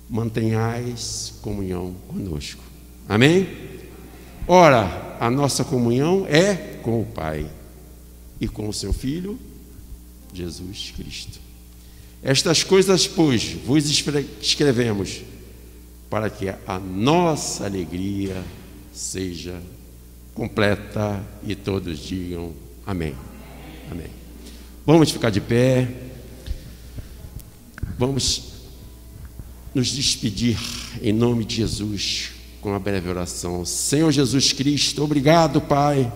[0.08, 2.62] mantenhais comunhão conosco.
[3.08, 3.48] Amém?
[4.46, 7.46] Ora, a nossa comunhão é com o Pai
[8.40, 9.38] e com o seu Filho,
[10.32, 11.38] Jesus Cristo.
[12.22, 13.84] Estas coisas, pois, vos
[14.40, 15.22] escrevemos
[16.08, 18.42] para que a nossa alegria
[18.92, 19.60] seja
[20.34, 22.52] completa e todos digam
[22.86, 23.14] amém.
[23.90, 24.06] Amém.
[24.86, 26.03] Vamos ficar de pé.
[27.98, 28.54] Vamos
[29.74, 30.58] nos despedir
[31.02, 32.30] em nome de Jesus
[32.60, 33.64] com uma breve oração.
[33.64, 36.12] Senhor Jesus Cristo, obrigado, Pai,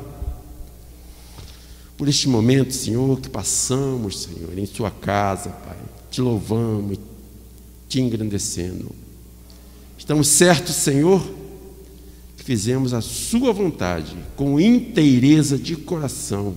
[1.96, 5.76] por este momento, Senhor, que passamos, Senhor, em Sua casa, Pai.
[6.10, 6.98] Te louvamos
[7.88, 8.90] te engrandecendo.
[9.96, 11.26] Estamos certos, Senhor,
[12.36, 16.54] que fizemos a Sua vontade com inteireza de coração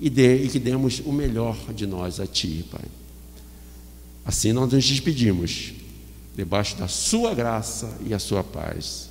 [0.00, 2.84] e, de, e que demos o melhor de nós a Ti, Pai.
[4.26, 5.72] Assim nós nos despedimos,
[6.34, 9.08] debaixo da Sua graça e a Sua paz.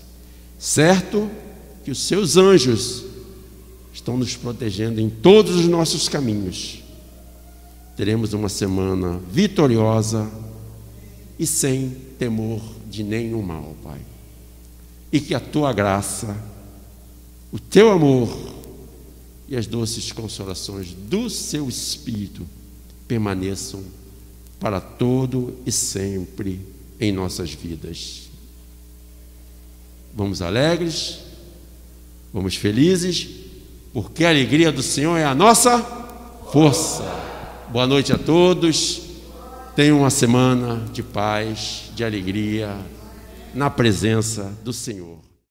[0.60, 1.32] Certo
[1.86, 3.06] que os Seus anjos
[3.94, 6.84] estão nos protegendo em todos os nossos caminhos.
[7.96, 10.30] Teremos uma semana vitoriosa
[11.40, 14.02] e sem temor de nenhum mal, Pai.
[15.14, 16.36] E que a tua graça,
[17.54, 18.38] o teu amor
[19.48, 22.46] e as doces consolações do seu Espírito
[23.08, 23.82] permaneçam
[24.60, 26.60] para todo e sempre
[27.00, 28.30] em nossas vidas.
[30.14, 31.20] Vamos alegres,
[32.34, 33.28] vamos felizes,
[33.94, 35.80] porque a alegria do Senhor é a nossa
[36.52, 37.04] força.
[37.72, 39.02] Boa noite a todos.
[39.76, 42.78] Tenham uma semana de paz, de alegria,
[43.54, 45.25] na presença do Senhor.